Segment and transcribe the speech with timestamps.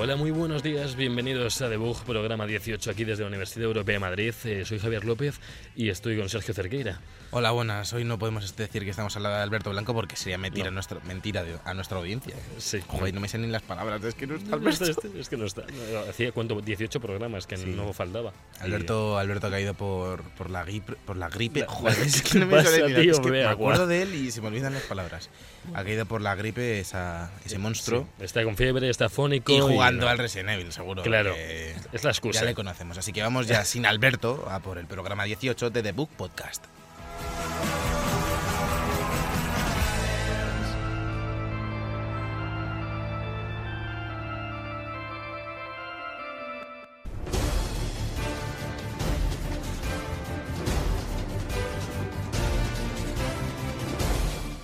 [0.00, 3.98] Hola, muy buenos días, bienvenidos a Debug, programa 18 aquí desde la Universidad Europea de
[3.98, 4.32] Madrid.
[4.44, 5.40] Eh, soy Javier López
[5.74, 7.00] y estoy con Sergio Cerqueira.
[7.32, 7.92] Hola, buenas.
[7.92, 10.70] Hoy no podemos decir que estamos al lado de Alberto Blanco porque sería mentira, No.
[10.70, 12.34] a, nuestra, mentira de- a nuestra audiencia.
[12.58, 12.78] Sí.
[12.86, 15.08] Joder, no me salen las palabras, es que no está No, no está, Alberto.
[15.18, 15.64] es que no está.
[16.08, 17.66] Hacía cuánto, 18 programas que Sí.
[17.66, 18.32] no faltaba.
[18.60, 21.60] Alberto, Alberto ha caído por, por, la, gripe, por la gripe.
[21.60, 23.12] La- Joder, es ¿qué que no me pasa, sale tío?
[23.12, 25.28] es que me acuerdo de él y se me olvidan las palabras.
[25.74, 29.52] Ha caído por la gripe esa, ese monstruo Sí, Está con fiebre, está fónico.
[29.52, 30.10] y jugando no.
[30.10, 31.02] al Resident Evil, seguro.
[31.02, 32.40] Claro, que es la excusa.
[32.40, 32.98] Ya le conocemos.
[32.98, 36.64] Así que vamos ya sin Alberto a por el programa 18 de The Book Podcast.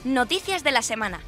[0.04, 1.20] Noticias de la semana.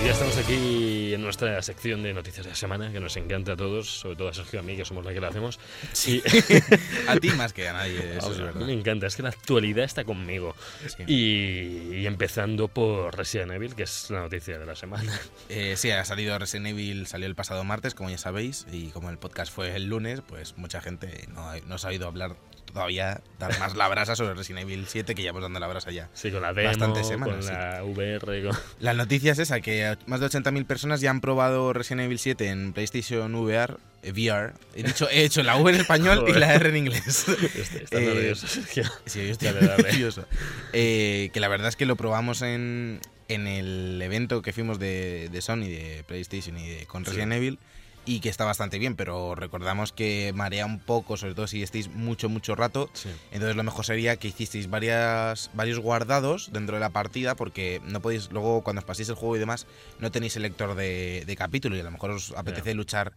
[0.00, 3.52] Y ya estamos aquí en nuestra sección de noticias de la semana, que nos encanta
[3.52, 5.60] a todos, sobre todo a Sergio y a mí, que somos los que la hacemos.
[5.92, 6.22] Sí.
[7.08, 8.64] a ti más que a nadie, eso es verdad.
[8.64, 10.56] me encanta, es que la actualidad está conmigo.
[10.86, 11.04] Sí.
[11.06, 15.18] Y, y empezando por Resident Evil, que es la noticia de la semana.
[15.52, 19.10] Eh, sí, ha salido Resident Evil, salió el pasado martes, como ya sabéis, y como
[19.10, 22.36] el podcast fue el lunes, pues mucha gente no, no se ha oído hablar
[22.70, 25.90] todavía, dar más la brasa sobre Resident Evil 7, que ya hemos dando la brasa
[25.90, 26.08] ya.
[26.14, 27.52] Sí, con la demo, Bastantes semanas, con sí.
[27.52, 28.56] la VR, con...
[28.80, 32.48] La noticia es esa, que más de 80.000 personas ya han probado Resident Evil 7
[32.48, 34.52] en PlayStation VR, eh, VR.
[34.74, 37.26] He, dicho, he hecho la V en español y la R en inglés.
[37.54, 38.84] Este- Está Eh, nervioso, Sergio.
[39.06, 39.82] Sí, yo estoy Dale, dale.
[39.82, 40.24] nervioso.
[40.72, 45.28] Eh, que la verdad es que lo probamos en, en el evento que fuimos de,
[45.30, 47.10] de Sony, de PlayStation y de, con Sí.
[47.10, 47.58] Resident Evil.
[48.06, 51.88] Y que está bastante bien, pero recordamos que marea un poco, sobre todo si estáis
[51.88, 52.90] mucho, mucho rato.
[52.94, 53.10] Sí.
[53.30, 58.00] Entonces lo mejor sería que hicisteis varias, varios guardados dentro de la partida, porque no
[58.00, 59.66] podéis, luego cuando os paséis el juego y demás,
[59.98, 63.12] no tenéis el lector de, de capítulo y a lo mejor os apetece luchar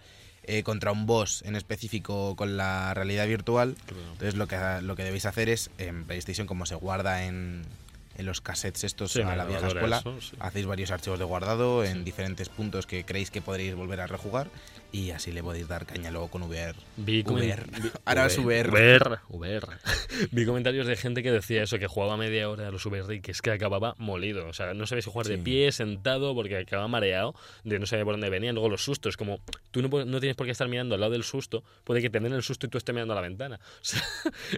[0.46, 3.78] eh, contra un boss en específico con la realidad virtual.
[3.86, 4.04] Claro.
[4.12, 7.66] Entonces lo que, lo que debéis hacer es, en PlayStation, como se guarda en,
[8.16, 10.36] en los cassettes estos Sí, a la vieja escuela, eso, sí.
[10.40, 14.48] hacéis varios archivos de guardado en diferentes puntos que creéis que podréis volver a rejugar
[14.94, 16.76] y así le podéis dar caña luego con VR.
[16.98, 17.66] Vi VR.
[17.82, 18.70] vi- Ahora es VR.
[18.70, 19.68] VR, VR.
[20.32, 23.20] Vi comentarios de gente que decía eso, que jugaba media hora a los VR y
[23.20, 24.48] que es que acababa molido.
[24.48, 25.42] O sea, no sabía si jugar de Sí.
[25.42, 27.34] pie, sentado, porque acababa mareado,
[27.64, 28.54] de no sabía por dónde venían.
[28.56, 29.40] Luego los sustos, como
[29.72, 32.20] tú no, no tienes por qué estar mirando al lado del susto, puede que te
[32.20, 33.60] den el susto y tú estés mirando a la ventana.
[33.82, 34.02] O sea,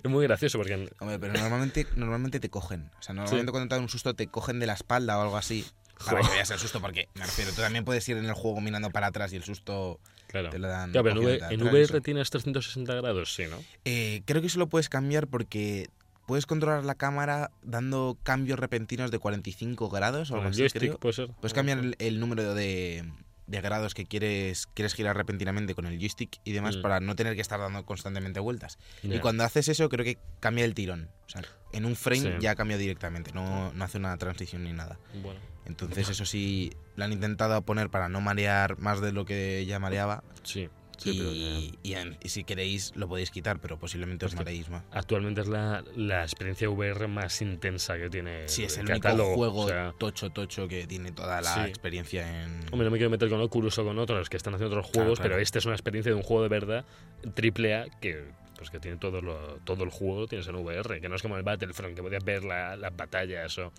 [0.04, 0.74] es muy gracioso porque...
[1.00, 2.92] Hombre, pero normalmente, normalmente te cogen.
[3.00, 5.38] O sea, normalmente cuando te dan un susto te cogen de la espalda o algo
[5.38, 5.66] así.
[6.06, 8.60] Para que veas el susto, porque me refiero, tú también puedes ir en el juego
[8.60, 10.50] mirando para atrás y el susto Claro.
[10.50, 10.92] te lo dan.
[10.92, 13.58] Pero en, en VR tienes 360 grados, sí, ¿no?
[13.86, 15.90] Eh, creo que eso lo puedes cambiar porque
[16.26, 21.00] puedes controlar la cámara dando cambios repentinos de 45 grados o algo así, joystick creo.
[21.00, 21.30] puede ser.
[21.40, 23.06] Puedes cambiar el, el número de,
[23.48, 26.82] de grados que quieres, quieres girar repentinamente con el joystick y demás Mm.
[26.82, 28.78] para no tener que estar dando constantemente vueltas.
[29.04, 31.10] Y cuando haces eso, creo que cambia el tirón.
[31.28, 31.42] O sea,
[31.72, 32.30] en un frame Sí.
[32.40, 34.98] ya cambia directamente, no, no hace una transición ni nada.
[35.22, 39.66] Bueno, Entonces, eso sí, lo han intentado poner para no marear más de lo que
[39.66, 40.24] ya mareaba.
[40.44, 40.70] sí.
[40.98, 44.70] Sí, pero ya- y, si queréis, lo podéis quitar, pero posiblemente os Es que- mareéis
[44.70, 44.84] más.
[44.92, 49.30] Actualmente es la, la experiencia VR más intensa que tiene Sí, es el catálogo.
[49.30, 51.60] único juego o sea, tocho tocho que tiene toda la Sí.
[51.70, 52.60] experiencia en.
[52.72, 55.20] hombre, no me quiero meter con Oculus o con otros que están haciendo otros juegos,
[55.20, 55.32] claro.
[55.32, 56.86] pero esta es una experiencia de un juego de verdad
[57.34, 58.24] triple A que
[58.58, 61.22] pues que tiene todo lo, todo el juego lo tienes en VR, que no es
[61.22, 63.74] como el Battlefront que podías ver la- las batallas o,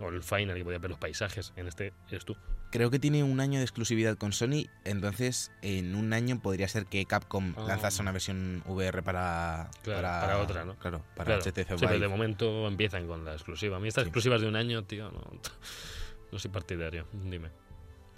[0.00, 1.52] o el Final que podías ver los paisajes.
[1.56, 2.36] En este eres tú.
[2.70, 6.84] Creo que tiene un año de exclusividad con Sony, entonces en un año podría ser
[6.86, 7.64] que Capcom Ah.
[7.66, 9.70] lanzase una versión VR para.
[9.82, 10.76] Claro, para otra, ¿no?
[10.76, 11.42] Claro, para Claro.
[11.42, 12.00] HTC Sí, pero Vive.
[12.00, 13.78] de momento empiezan con la exclusiva.
[13.78, 14.08] A mí estas Sí.
[14.08, 15.20] exclusivas de un año, tío, no,
[16.32, 17.06] no soy partidario.
[17.12, 17.48] Dime.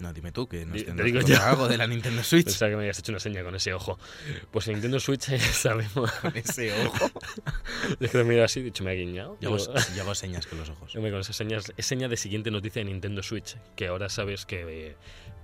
[0.01, 1.39] No, dime tú, que Di- te digo yo.
[1.41, 2.45] algo de la Nintendo Switch.
[2.45, 3.99] Pensaba que me habías hecho una seña con ese ojo.
[4.51, 6.11] Pues en Nintendo Switch eh, sabemos.
[6.11, 7.09] Con ese ojo.
[7.99, 9.37] Es que te miro así, he dicho, me ha guiñado.
[9.41, 10.95] Yo hago, yo hago señas con los ojos.
[10.95, 14.45] Hombre, con esas señas, es seña de siguiente noticia de Nintendo Switch, que ahora sabes
[14.45, 14.95] que,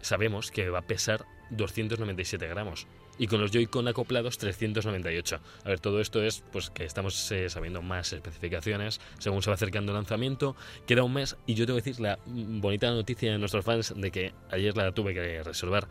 [0.02, 2.88] sabemos que va a pesar 297 gramos
[3.20, 5.40] y con los Joy-Con acoplados 398.
[5.66, 9.56] A ver, todo esto es pues que estamos eh, sabiendo más especificaciones según se va
[9.56, 10.56] acercando el lanzamiento.
[10.86, 14.12] Queda un mes y yo tengo que decir la bonita noticia de nuestros fans de
[14.12, 15.88] que ayer la tuve que resolver.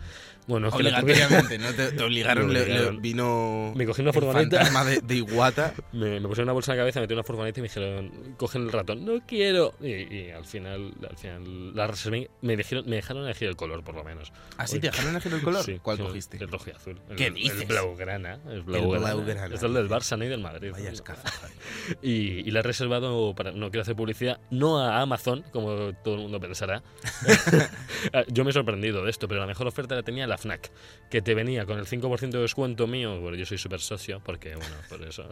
[0.46, 1.72] Bueno, que la tuve- Obligatoriamente, ¿no?
[1.74, 2.94] Te, te obligaron, Me le- obligaron.
[2.94, 4.84] le- vino Me cogí una furgoneta.
[4.84, 5.74] de, de Iguata.
[5.92, 8.62] me, me pusieron una bolsa en la cabeza, metí una furgoneta y me dijeron, cogen
[8.62, 9.74] el ratón, no quiero.
[9.82, 13.82] Y, y al final, al final la reservé, me dejaron, me dejaron elegir el color
[13.82, 14.32] por lo menos.
[14.56, 14.82] ¿Así Oye.
[14.82, 15.45] te dejaron elegir el color?
[15.62, 16.37] Sí, ¿Cuál sí, cogiste?
[16.38, 17.00] El rojo y azul.
[17.08, 17.69] El, ¿Qué El dices?
[17.69, 18.38] blaugrana.
[18.48, 19.14] El blaugrana.
[19.14, 19.88] blaugrana, Es el del.
[19.88, 20.70] Barça, y del Madrid.
[20.72, 21.31] Vaya escafa.
[22.02, 23.52] Y, y la he reservado para.
[23.52, 26.82] No quiero hacer publicidad, no a Amazon, como todo el mundo pensará.
[28.12, 30.70] Ah, Yo me he sorprendido de esto, pero la mejor oferta la tenía la Fnac,
[31.10, 34.54] que te venía con el 5% de descuento mío, porque yo soy súper socio, porque,
[34.54, 35.28] bueno, por eso.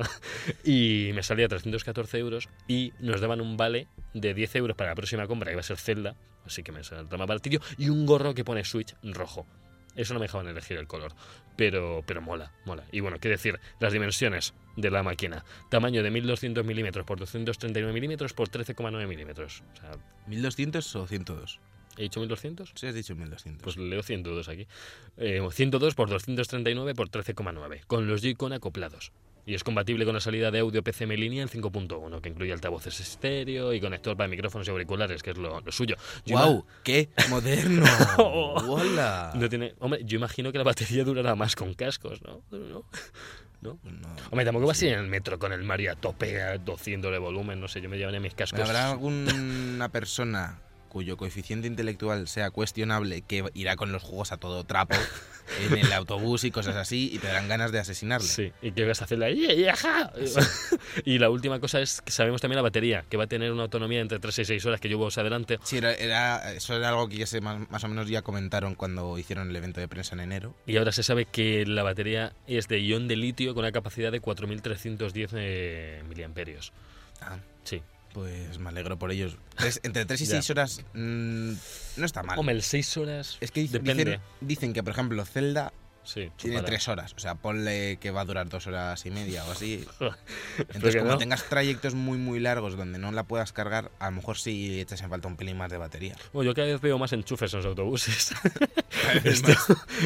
[0.64, 4.94] y me salía 314 euros y nos daban un vale de 10 euros para la
[4.96, 8.06] próxima compra, que va a ser Zelda, así que me saldrá más baratillo, y un
[8.06, 9.46] gorro que pone Switch rojo.
[9.96, 11.12] Eso no me dejaban elegir el color,
[11.56, 12.84] pero, pero mola, mola.
[12.92, 15.44] Y bueno, qué decir, las dimensiones de la máquina.
[15.70, 19.62] Tamaño de 1200 milímetros por 239 milímetros por 13,9 milímetros.
[19.74, 19.92] O sea,
[20.28, 21.60] ¿1200 o 102?
[21.96, 22.72] ¿he dicho 1200?
[22.74, 23.62] Sí, has dicho 1200.
[23.62, 24.66] Pues leo 102 aquí.
[25.16, 29.12] Eh, 102 por 239 por 13,9, con los Joy-Con acoplados.
[29.46, 33.74] Y es compatible con la salida de audio PCM lineal 5.1, que incluye altavoces estéreo
[33.74, 35.96] y conector para micrófonos y auriculares, que es lo, lo suyo.
[36.24, 36.66] Yo ¡Wow!
[36.82, 37.84] ¡Qué moderno!
[38.16, 38.54] Oh.
[38.68, 39.32] ¡Hola!
[39.34, 42.42] No tiene, hombre, yo imagino que la batería durará más con cascos, ¿no?
[42.50, 42.84] ¿No?
[43.60, 43.78] ¿No?
[43.82, 44.08] No.
[44.30, 47.10] Hombre, tampoco vas a ir en el metro con el Mario a tope a 200
[47.10, 48.60] de volumen, no sé, yo me llevaré mis cascos.
[48.60, 50.60] ¿Habrá alguna persona
[50.94, 54.94] cuyo coeficiente intelectual sea cuestionable que irá con los juegos a todo trapo
[55.66, 58.28] en el autobús y cosas así y te darán ganas de asesinarle?
[58.28, 60.12] Sí, y que vas a hacer la "Yeah, yeah, ja".
[61.04, 63.64] Y la última cosa es que sabemos también la batería, que va a tener una
[63.64, 65.58] autonomía entre 3 y 6 horas, que yo vos adelante.
[65.64, 69.18] Sí, era, era- eso era algo que ya más, más o menos ya comentaron cuando
[69.18, 70.54] hicieron el evento de prensa en enero.
[70.64, 74.12] Y ahora se sabe que la batería es de ion de litio con una capacidad
[74.12, 76.72] de 4.310 eh, miliamperios.
[77.20, 77.82] Ah, Sí.
[78.14, 79.36] Pues me alegro por ellos.
[79.56, 80.30] Tres- entre 3 y Ya.
[80.40, 81.52] 6 horas mm,
[81.98, 82.38] no está mal.
[82.38, 84.20] Hombre, el 6 horas es que dicen, depende.
[84.40, 85.74] dicen que, por ejemplo, Zelda
[86.06, 86.66] Sí, tiene chupada.
[86.66, 87.14] 3 horas.
[87.16, 89.86] O sea, ponle que va a durar 2 horas y media o así.
[90.58, 91.16] Entonces, como no.
[91.18, 95.00] tengas trayectos muy, muy largos donde no la puedas cargar, a lo mejor sí echas
[95.00, 96.14] en falta un pelín más de batería.
[96.34, 98.32] Bueno, yo cada vez veo más enchufes en los autobuses.
[99.24, 99.54] Esto-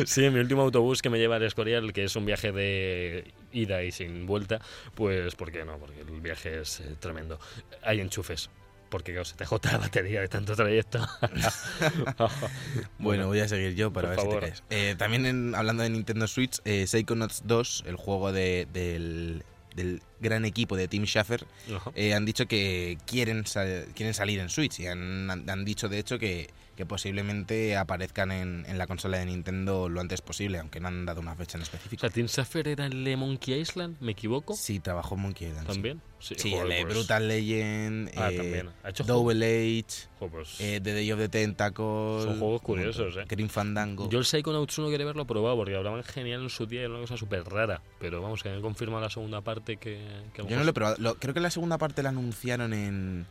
[0.07, 3.83] sí, mi último autobús que me lleva al Escorial, que es un viaje de ida
[3.83, 4.61] y sin vuelta,
[4.95, 5.79] pues ¿por qué no?
[5.79, 7.39] Porque el viaje es eh, tremendo.
[7.83, 8.51] Hay enchufes.
[8.91, 11.07] Porque claro, se te agota la batería de tanto trayecto.
[12.99, 14.35] Bueno, voy a seguir yo para ver favor.
[14.35, 14.63] si te caes.
[14.71, 20.03] Eh, también en- hablando de Nintendo Switch, eh, Psychonauts 2, el juego de- del, del
[20.21, 21.47] gran equipo de Tim Schafer,
[21.95, 25.99] eh, han dicho que quieren, sal- quieren salir en Switch y han, han- dicho de
[25.99, 30.79] hecho que, que posiblemente aparezcan en, en la consola de Nintendo lo antes posible, aunque
[30.81, 32.01] no han dado una fecha en O específico.
[32.01, 34.55] sea, Tim Safer era el de Monkey Island, ¿me equivoco?
[34.55, 35.67] Sí, trabajó Monkey Island.
[35.67, 35.73] sí.
[35.75, 36.01] ¿También?
[36.21, 38.65] Sí, el de pues- Brutal Legend, Ah, eh.
[38.83, 41.85] Ha hecho Double H, pues- eh, The Day of the Tentacle.
[41.85, 43.25] Son juegos curiosos, eh.
[43.29, 44.09] Grim Fandango.
[44.11, 46.91] Yo el Psychonauts 1 quería haberlo probado porque hablaban genial en su día y era
[46.91, 47.81] una cosa súper rara.
[48.01, 50.01] Pero vamos, que han confirmado la segunda parte que...
[50.35, 50.97] que Yo no lo he probado.
[50.99, 53.27] Lo- creo que la segunda parte la anunciaron en,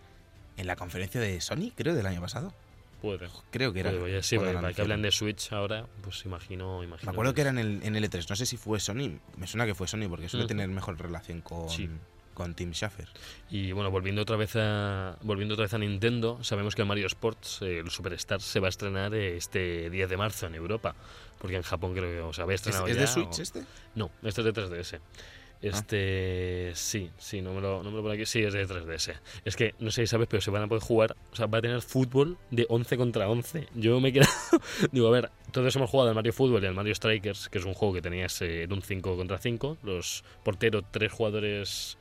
[0.58, 2.54] en la conferencia de Sony, creo, del año pasado.
[3.02, 3.28] Puede.
[3.52, 3.92] Creo que era.
[3.92, 7.12] Puede, oye, sí, para que hablen de Switch ahora, pues imagino, imagino.
[7.12, 8.28] Me acuerdo que era en el, en el E3.
[8.30, 9.20] No sé si fue Sony.
[9.38, 11.88] Me suena que fue Sony porque suele tener mejor relación con, Sí.
[12.34, 13.08] con Tim Schafer.
[13.52, 17.06] Y bueno, volviendo otra vez a volviendo otra vez a Nintendo, sabemos que el Mario
[17.06, 20.96] Sports, eh, el Superstar, se va a estrenar eh, este 10 de marzo en Europa.
[21.38, 23.42] Porque en Japón creo que o sea, había ¿Es, estrenado es ya, de Switch o-
[23.44, 23.64] este?
[23.94, 25.00] No, este es de 3DS.
[25.62, 28.26] Este, sí, sí, no me, lo, no me lo pone aquí.
[28.26, 29.20] Sí, es de 3DS.
[29.46, 31.16] Es que, no sé si sabes, pero se van a poder jugar.
[31.32, 33.68] O sea, va a tener fútbol de 11 contra 11.
[33.76, 34.32] Yo me he quedado.
[34.92, 37.66] Digo, a ver, todos hemos jugado al Mario Fútbol y al Mario Strikers, que es
[37.66, 39.78] un juego que tenías en un 5 contra 5.
[39.84, 41.97] Los porteros, tres jugadores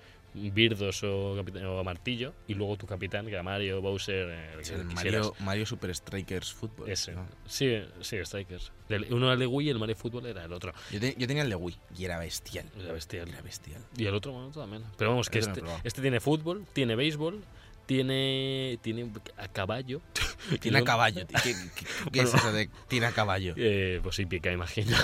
[0.52, 2.34] birdos o, o martillo.
[2.46, 4.84] Y luego tu capitán, que era Mario, Bowser, eh, el que el.
[4.84, 6.90] Mario, Mario Super Strikers Football.
[6.90, 7.12] Ese.
[7.12, 7.26] ¿no?
[7.46, 8.72] Sí, sí, Strikers.
[9.10, 10.72] Uno era el de Wii y el Mario Fútbol era el otro.
[10.92, 12.66] Yo, te- yo tenía el de Wii y era bestial.
[12.78, 13.28] Era bestial.
[13.28, 13.82] Era bestial.
[13.96, 14.82] Y el otro, bueno, también.
[14.96, 17.42] Pero vamos, que este, este tiene fútbol, tiene béisbol,
[17.86, 20.00] tiene, tiene a caballo.
[20.60, 21.26] Tiene a caballo.
[21.26, 23.54] ¿Qué, qué- qué es eso de tiene a caballo?
[23.56, 24.96] Eh, pues hípica, imagino.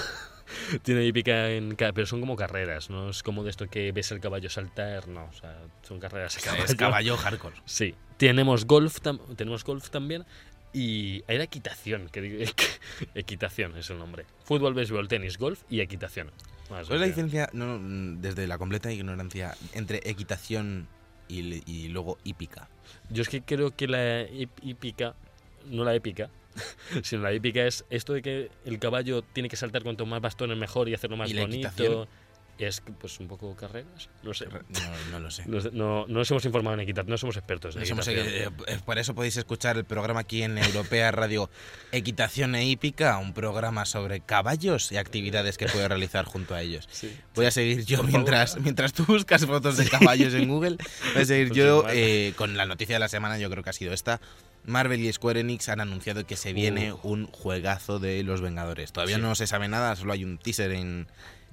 [0.82, 1.76] tiene hípica en...
[1.76, 5.24] Pero son como carreras, no es como de esto que ves el caballo saltar, no.
[5.24, 6.64] O sea, son carreras a caballo.
[6.64, 7.56] es caballo hardcore.
[7.64, 7.94] Sí.
[8.16, 8.98] Tenemos golf,
[9.36, 10.24] tenemos golf también.
[10.74, 12.52] Y era equitación, que digo-
[13.14, 14.24] equitación es el nombre.
[14.44, 16.30] Fútbol, béisbol, tenis, golf y equitación.
[16.68, 17.78] ¿Cuál es la diferencia, no,
[18.18, 20.88] desde la completa ignorancia, entre equitación
[21.28, 22.70] y, y luego hípica?
[23.10, 24.22] Yo es que creo que la
[24.62, 25.14] hípica,
[25.66, 26.30] no la épica,
[27.02, 30.56] sino la hípica es esto de que el caballo tiene que saltar cuanto más bastones
[30.56, 31.68] mejor y hacerlo más ¿Y bonito.
[31.68, 32.08] equitación?
[32.58, 34.44] Es pues un poco carreras, no sé.
[34.46, 34.60] No,
[35.10, 35.42] no lo sé.
[35.48, 38.78] No, no, no nos hemos informado en equitación, no somos expertos en somos- eh, eh,
[38.84, 41.50] por eso podéis escuchar el programa aquí en Europea Radio
[41.92, 46.86] Equitación e Hípica, un programa sobre caballos y actividades que puedes realizar junto a ellos.
[46.92, 47.16] Sí.
[47.34, 50.76] Voy a seguir yo mientras, mientras tú buscas fotos de caballos en Google.
[51.14, 51.94] Voy a seguir Pues yo igual.
[51.96, 54.20] eh, con la noticia de la semana, yo creo que ha sido esta.
[54.64, 56.98] Marvel y Square Enix han anunciado que se viene Uh.
[57.02, 58.92] un juegazo de los Vengadores.
[58.92, 59.22] Todavía Sí.
[59.22, 61.08] no se sabe nada, solo hay un teaser en,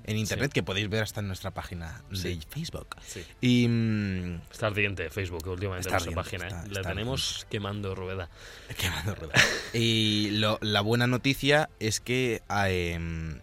[0.06, 0.54] en internet Sí.
[0.54, 2.40] que podéis ver hasta en nuestra página de Sí.
[2.50, 2.96] Facebook.
[3.06, 3.24] Sí.
[3.42, 6.48] Y mm, Está ardiente Facebook últimamente nuestra ardiente, página.
[6.48, 6.68] ¿eh?
[6.72, 8.30] la está tenemos quemando rueda.
[8.78, 9.34] Quemando rueda.
[9.74, 13.40] Y lo- la buena noticia es que eh,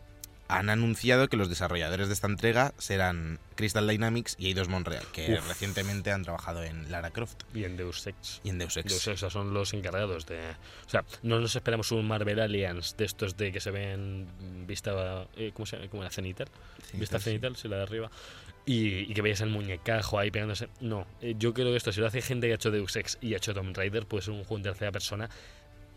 [0.48, 5.34] han anunciado que los desarrolladores de esta entrega serán Crystal Dynamics y Eidos Montreal, que
[5.34, 5.48] Uf.
[5.48, 8.40] recientemente han trabajado en Lara Croft Y en Deus Ex.
[8.44, 8.88] y en Deus Ex.
[8.88, 10.38] Deus Ex, o sea, son los encargados de...
[10.86, 14.28] O sea, no nos esperamos un Marvel Alliance de estos de que se ven
[14.66, 15.26] vista...
[15.36, 15.88] eh, ¿Cómo se llama?
[15.90, 16.10] ¿Cómo era?
[16.10, 16.48] Cenital.
[16.90, 17.24] Sí, vista sí.
[17.24, 18.10] cenital, si la de arriba.
[18.66, 20.68] Y, y que veáis el muñecajo ahí pegándose.
[20.80, 23.18] No, eh, yo creo que esto, si lo hace gente que ha hecho Deus Ex
[23.20, 25.30] y ha hecho Tomb Raider, puede ser un juego en tercera persona.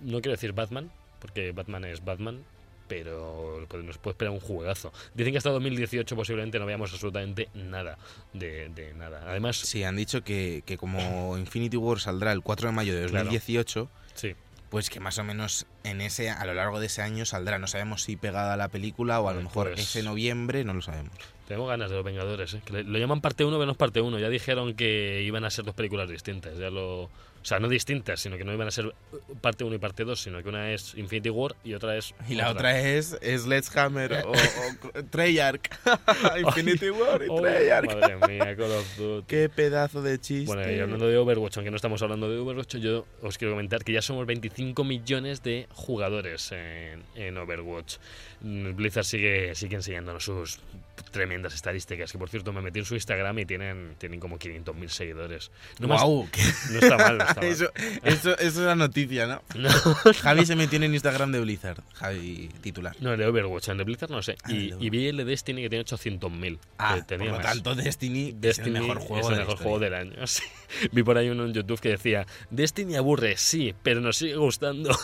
[0.02, 2.44] No quiero decir Batman, porque Batman es Batman,
[2.90, 4.92] pero pues, nos puede esperar un juegazo.
[5.14, 7.98] Dicen que hasta 2018 posiblemente no veamos absolutamente nada
[8.34, 9.24] de, de nada.
[9.26, 13.06] Además, Sí, han dicho que, que como Infinity War saldrá el 4 de mayo de
[13.08, 13.26] Claro.
[13.26, 14.36] 2018, sí,
[14.70, 17.58] pues que más o menos en ese a lo largo de ese año saldrá.
[17.60, 20.74] No sabemos si pegada a la película o a lo mejor pues- ese noviembre, no
[20.74, 21.14] lo sabemos.
[21.48, 22.54] tenemos ganas de los Vengadores.
[22.54, 22.62] ¿eh?
[22.66, 24.20] Que lo llaman parte 1, menos parte 1.
[24.20, 26.58] Ya dijeron que iban a ser dos películas distintas.
[26.60, 27.10] Ya lo,
[27.42, 28.94] o sea, no distintas, sino que no iban a ser
[29.42, 32.14] parte 1 y parte 2, sino que una es Infinity War y otra es.
[32.28, 35.70] Y la otra es Sledgehammer o, o Treyarch.
[36.46, 37.96] Infinity War y Oh, Treyarch.
[37.96, 39.26] madre mía, Call of Duty.
[39.28, 40.54] Qué pedazo de chiste.
[40.54, 43.84] Bueno, y hablando de Overwatch, aunque no estamos hablando de Overwatch, yo os quiero comentar
[43.84, 47.98] que ya somos 25 millones de jugadores en, en Overwatch.
[48.42, 50.60] Mm, Blizzard sigue, sigue enseñándonos sus
[51.04, 54.88] tremendas estadísticas, que por cierto me metí en su Instagram y tienen, tienen como 500.000
[54.90, 55.52] seguidores.
[55.80, 56.42] No, más- Guau, qué-
[56.72, 57.50] no está mal, no está mal.
[57.50, 57.72] eso,
[58.04, 59.42] eso, eso es la noticia, ¿no?
[59.56, 59.70] No,
[60.14, 61.82] Javi se metió en Instagram de Blizzard.
[61.94, 62.96] Javi titular.
[63.00, 64.36] no, el de Overwatch, el de Blizzard no sé.
[64.44, 66.60] Ah, Y, vi el de Destiny que tiene 800.000.
[66.78, 67.54] Ah, que tenía por lo más.
[67.56, 70.16] tanto, Destiny, Destiny es el mejor juego, es el de mejor juego del año.
[70.28, 70.44] sí.
[70.92, 74.98] Vi por ahí uno en YouTube que decía, Destiny aburre, sí, pero nos sigue gustando.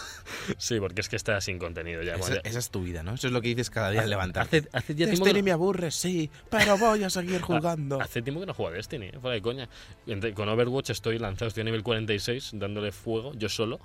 [0.57, 2.13] sí, porque es que está sin contenido ya.
[2.15, 3.13] Esa, bueno, ya- esa es tu vida, ¿no?
[3.15, 4.57] Eso es lo que dices cada día al levantarte.
[4.57, 8.01] hace, hace ya tiempo que Destiny me aburre, sí, pero voy a seguir jugando.
[8.01, 9.69] Hace tiempo que no juego a Destiny, eh, fuera de coña.
[10.33, 13.79] Con Overwatch estoy lanzado, estoy a nivel 46, dándole fuego, yo solo.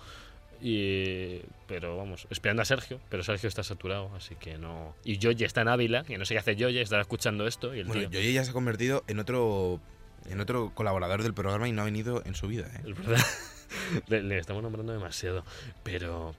[0.62, 4.94] Y, pero vamos, esperando a Sergio, pero Sergio está saturado, así que no.
[5.04, 7.74] Y Yoye está en Ávila, que no sé qué hace Yoye, estará escuchando esto.
[7.74, 8.20] Y el Bueno, tío.
[8.20, 9.80] Yoye ya se ha convertido en otro
[10.28, 12.66] en otro colaborador del programa y no ha venido en su vida.
[12.66, 12.80] ¿eh?
[12.84, 13.24] Es verdad.
[14.08, 15.44] Le, le estamos nombrando demasiado.
[15.84, 16.34] Pero,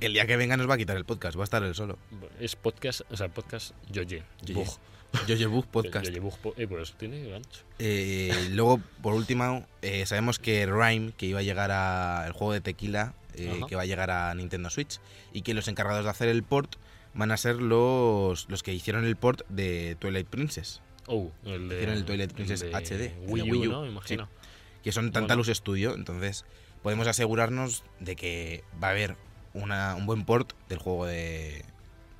[0.00, 1.98] el día que venga nos va a quitar el podcast, va a estar él solo.
[2.40, 4.24] es podcast, o sea, podcast Yoye.
[4.42, 4.54] Yoye.
[4.54, 4.68] Bug.
[5.26, 6.06] Yoye Bug Podcast.
[6.06, 7.60] Yoye Bug po- eh, pues tiene gancho.
[7.78, 12.52] Eh, luego, por último, eh, sabemos que Rhyme, que iba a llegar a el juego
[12.52, 15.00] de tequila, eh, que va a llegar a Nintendo Switch,
[15.32, 16.76] y que los encargados de hacer el port
[17.14, 21.74] van a ser los, los que hicieron el port de Twilight Princess, Oh, el de.
[21.76, 23.82] Hicieron el Twilight Princess HD, Wii U, Wii U, ¿no?
[23.82, 24.28] Me imagino.
[24.82, 25.12] que son Bueno.
[25.12, 26.44] Tantalus Studio, entonces
[26.82, 29.16] podemos asegurarnos de que va a haber
[29.52, 31.64] una, un buen port del juego de,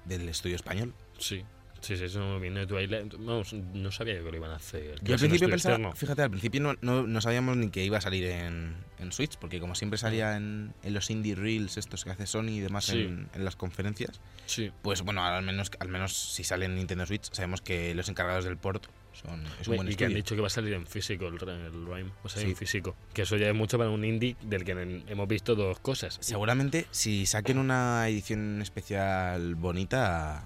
[0.05, 0.95] del estudio español.
[1.19, 1.45] Sí.
[1.85, 3.15] Sí, sí, eso viene de Twilight.
[3.19, 4.99] Vamos, no sabía yo que lo iban a hacer.
[5.03, 5.95] Yo al principio pensaba, externo.
[5.95, 9.37] fíjate, al principio no, no, no sabíamos ni que iba a salir en, en Switch,
[9.37, 12.87] porque como siempre salía en, en los indie reels estos que hace Sony y demás
[12.87, 13.03] Sí.
[13.03, 14.73] en, en las conferencias, Sí.
[14.83, 18.45] pues bueno, al menos, al menos si sale en Nintendo Switch, sabemos que los encargados
[18.45, 20.87] del port son, es un buen y que han dicho que va a salir en
[20.87, 22.11] físico el, el Rhyme.
[22.11, 22.51] Va a salir Sí.
[22.53, 22.97] en físico.
[23.13, 24.73] Que eso ya es mucho para un indie del que
[25.07, 26.17] hemos visto dos cosas.
[26.21, 30.45] Seguramente si saquen una edición especial bonita,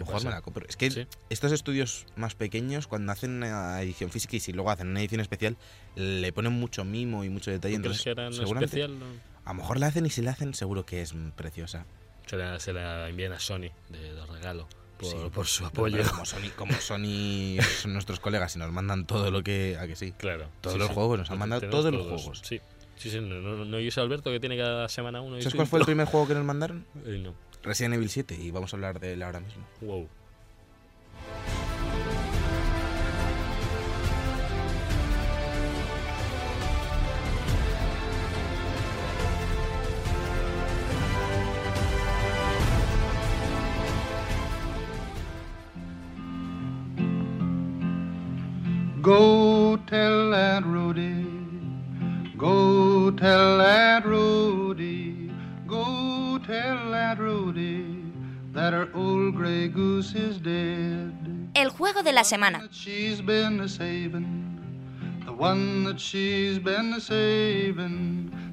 [0.00, 0.28] mejor pasa?
[0.28, 0.66] me la compro.
[0.68, 1.06] Es que Sí.
[1.30, 5.20] estos estudios más pequeños, cuando hacen una edición física y si luego hacen una edición
[5.20, 5.56] especial,
[5.96, 7.76] le ponen mucho mimo y mucho detalle.
[7.76, 8.98] ¿Tú crees Entonces, que seguramente, especial?
[8.98, 9.06] no?
[9.44, 11.86] a lo mejor la hacen y si la hacen, seguro que es preciosa.
[12.26, 16.02] Se la, se la envían a Sony de, de regalo por, Sí, por su apoyo.
[16.10, 19.76] como Sony, como Sony son nuestros colegas y nos mandan todo lo que.
[19.78, 20.12] A que sí.
[20.12, 20.48] Claro.
[20.60, 20.94] Todos sí, los sí.
[20.94, 22.40] juegos, nos han mandado todos los juegos.
[22.44, 22.60] Sí.
[22.96, 25.36] Sí, sí, no, no, no, y ese Alberto que tiene cada semana uno.
[25.40, 26.86] ¿Sabes cuál fue el primer juego que nos mandaron?
[27.04, 27.34] Eh, no.
[27.64, 29.64] Resident Evil 7 y vamos a hablar de él ahora mismo.
[29.80, 30.08] Wow.
[49.00, 51.26] Go tell Rudy,
[52.38, 54.23] go tell Rudy,
[56.46, 57.84] tell Aunt Rudy
[58.52, 61.12] that her old gray goose is dead.
[61.54, 62.60] El juego de la semana.
[62.60, 68.44] That she's been a saving, the one that she's been a saving.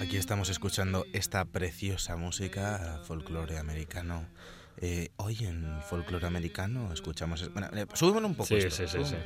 [0.00, 4.26] Aquí estamos escuchando esta preciosa música, folclore americano.
[4.78, 7.50] Eh, hoy en folclore americano escuchamos...
[7.52, 9.16] Bueno, eh, súbemelo un poco Sí, esto, sí, sí, sí.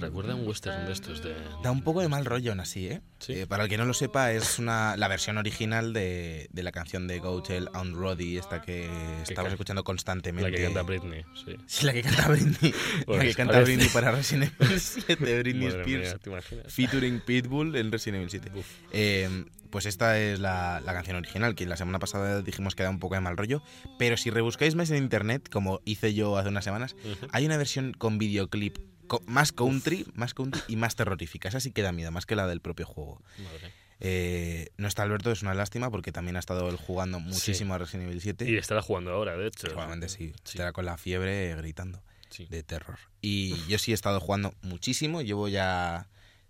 [0.00, 1.34] Recuerda un western de estos de.
[1.62, 3.00] Da un poco de mal rollo aún así, ¿eh?
[3.18, 3.32] Sí.
[3.34, 6.72] Eh, para el que no lo sepa, es una, la versión original de, de la
[6.72, 8.88] canción de Go Tell Aunt Roddy, esta que
[9.28, 10.50] estamos escuchando constantemente.
[10.50, 11.56] La que canta Britney, sí.
[11.66, 12.74] Sí, la que canta Britney.
[13.08, 13.72] La que ¿os canta parece?
[13.72, 16.08] Britney para Resident Evil 7, Britney Madre Spears.
[16.08, 16.72] mía, ¿te imaginas?
[16.72, 18.50] Featuring Pitbull en Resident Evil 7.
[18.54, 18.66] Uf.
[18.92, 22.90] Eh, pues esta es la, la canción original, que la semana pasada dijimos que da
[22.90, 23.62] un poco de mal rollo.
[23.98, 26.96] Pero si rebuscáis más en internet, como hice yo hace unas semanas,
[27.32, 31.48] hay una versión con videoclip co- más country, más country y más terrorífica.
[31.48, 33.22] Esa sí que da miedo, más que la del propio juego.
[33.38, 33.72] Madre.
[34.00, 37.78] Eh, no está Alberto, es una lástima porque también ha estado él jugando muchísimo a
[37.78, 38.48] Resident Evil 7.
[38.48, 39.66] Y estará jugando ahora, de hecho.
[39.66, 40.50] Seguramente sí, Sí.
[40.52, 42.46] estará con la fiebre gritando Sí.
[42.48, 42.98] de terror.
[43.20, 46.08] Y yo sí he estado jugando muchísimo, llevo ya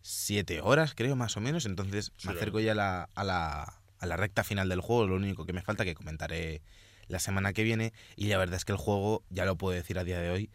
[0.08, 1.66] siete horas, creo, más o menos.
[1.66, 5.06] Entonces me acerco ya a la, a, la, a la recta final del juego.
[5.06, 6.62] Lo único que me falta, que comentaré
[7.08, 7.92] la semana que viene.
[8.16, 10.50] Y la verdad es que el juego, ya lo puedo decir a día de hoy,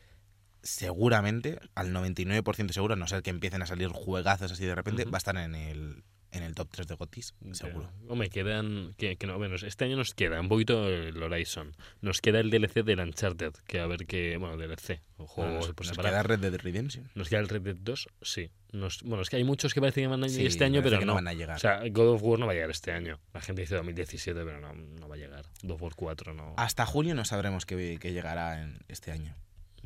[0.63, 5.05] seguramente, al 99% seguro, a no ser que empiecen a salir juegazos así de repente,
[5.05, 6.03] va a estar en el,
[6.33, 7.89] en el top 3 de Gotis, seguro.
[8.01, 8.11] Ya.
[8.11, 8.95] Hombre, quedan.
[8.97, 11.75] Que, que no, bueno, este año nos queda un poquito el Horizon.
[12.01, 14.37] Nos queda el DLC del Uncharted, que a ver qué.
[14.37, 14.99] Bueno, DLC.
[15.17, 17.09] O juego Bueno, nos, por nos queda Red Dead Redemption.
[17.13, 18.49] Nos queda el Red Dead 2, sí.
[18.71, 20.81] Nos, bueno, es que hay muchos que parece que van a Sí, llegar este año,
[20.81, 21.11] pero que no.
[21.11, 21.57] no van a llegar.
[21.57, 23.19] O sea, God of War no va a llegar este año.
[23.33, 25.45] La gente dice 2017, pero no, no va a llegar.
[25.61, 26.55] God of War 4 no.
[26.57, 29.35] Hasta julio no sabremos qué, qué llegará en este año.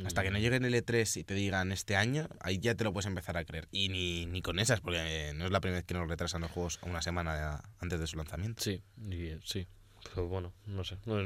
[0.05, 0.41] Hasta que no Mm.
[0.41, 3.35] llegue en el E3 y te digan este año, ahí ya te lo puedes empezar
[3.37, 3.67] a creer.
[3.71, 6.41] Y ni, ni con esas, porque eh, no es la primera vez que nos retrasan
[6.41, 8.61] los juegos una semana antes de su lanzamiento.
[8.63, 9.67] Sí, y, eh, sí.
[10.03, 10.97] Pero bueno, no sé.
[11.05, 11.17] No,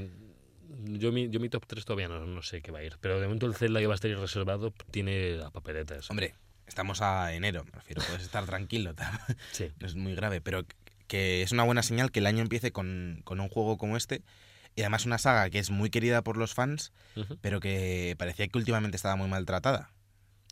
[0.86, 2.98] yo, mi, yo mi top 3 todavía no, no sé qué va a ir.
[3.02, 6.12] Pero de momento el Zelda que va a estar reservado tiene la papeleta esa.
[6.14, 6.34] Hombre,
[6.66, 8.94] estamos a enero, me refiero, puedes estar tranquilo,
[9.52, 9.70] Sí.
[9.80, 10.66] no es muy grave, pero
[11.08, 14.22] que es una buena señal que el año empiece con, con un juego como este.
[14.76, 16.94] Y además una saga que es muy querida por los fans,
[17.42, 19.92] pero que parecía que últimamente estaba muy maltratada.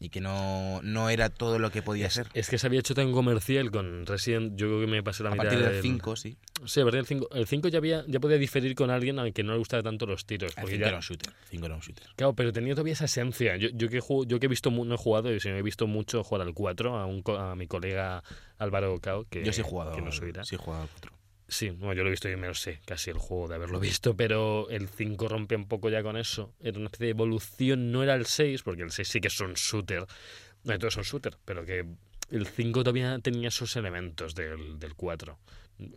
[0.01, 2.27] Y que no, no era todo lo que podía ser.
[2.33, 5.29] Es que se había hecho tan comercial con Resident, yo creo que me pasé la
[5.29, 6.37] A mitad partir del del- 5, sí.
[6.65, 7.27] Sí, a partir del 5.
[7.33, 10.05] El 5 ya, había, ya podía diferir con alguien al que no le gustaba tanto
[10.05, 10.53] los tiros.
[10.55, 11.29] El Porque 5 ya, era un shooter.
[11.33, 12.07] el 5 era un shooter.
[12.15, 13.57] Claro, pero tenía todavía esa esencia.
[13.57, 16.23] Yo, yo, que, yo que he visto, no he jugado, y sí, he visto mucho
[16.23, 18.23] jugar al 4 a, un, a mi colega
[18.57, 20.45] Álvaro Cao, que, Yo sí he jugado, que oirá.
[20.45, 21.11] sí he jugado al 4.
[21.51, 23.79] Sí, bueno, yo lo he visto y me lo sé, casi el juego de haberlo
[23.79, 26.53] visto, pero el 5 rompe un poco ya con eso.
[26.61, 29.39] Era una especie de evolución, no era el 6, porque el 6 sí que es
[29.41, 30.05] un shooter.
[30.63, 31.85] No, todos son shooter, pero que
[32.31, 35.39] el 5 todavía tenía esos elementos del, del 4.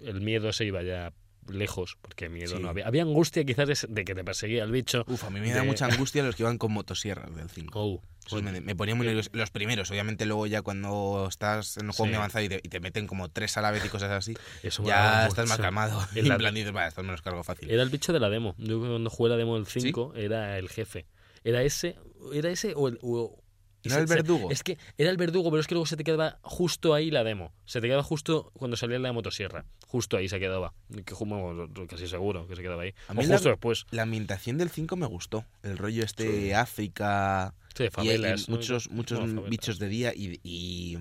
[0.03, 1.13] El miedo se iba ya
[1.49, 2.63] lejos, porque miedo Sí.
[2.63, 2.87] no había.
[2.87, 5.05] Había angustia quizás de, que te perseguía el bicho.
[5.09, 7.79] Uf, a mí me da mucha angustia los que van con motosierras del 5.
[7.79, 9.31] Oh, Esos me, me ponía muy nervioso.
[9.33, 12.11] Los primeros, obviamente luego ya cuando estás en un juego Sí.
[12.11, 14.35] muy avanzado y te, y te meten como tres a la vez y cosas así,
[14.63, 15.29] eso ya mucho.
[15.29, 16.01] estás más calmado.
[16.15, 17.71] En la- plan dices, vale, esto me los cargo fácil.
[17.71, 18.55] Era el bicho de la demo.
[18.59, 21.07] Yo cuando jugué la demo del 5 era el jefe.
[21.45, 21.97] Era ese,
[22.33, 22.99] era ese o el...
[23.03, 23.39] o-
[23.85, 24.49] ¿No se- el verdugo?
[24.53, 27.25] Es que era el verdugo, pero es que luego se te quedaba justo ahí la
[27.25, 27.53] demo.
[27.65, 29.65] Se te quedaba justo cuando salía la motosierra.
[29.89, 30.73] Justo ahí se quedaba.
[31.05, 32.95] Que, bueno, casi seguro que se quedaba ahí.
[33.09, 33.85] A O mí la- justo después.
[33.91, 35.45] La ambientación del 5 me gustó.
[35.65, 36.53] El rollo este Sí.
[36.53, 38.49] África Sí, y, y favelas.
[38.49, 38.57] ¿no?
[38.57, 40.99] muchos, muchos bichos de día y, y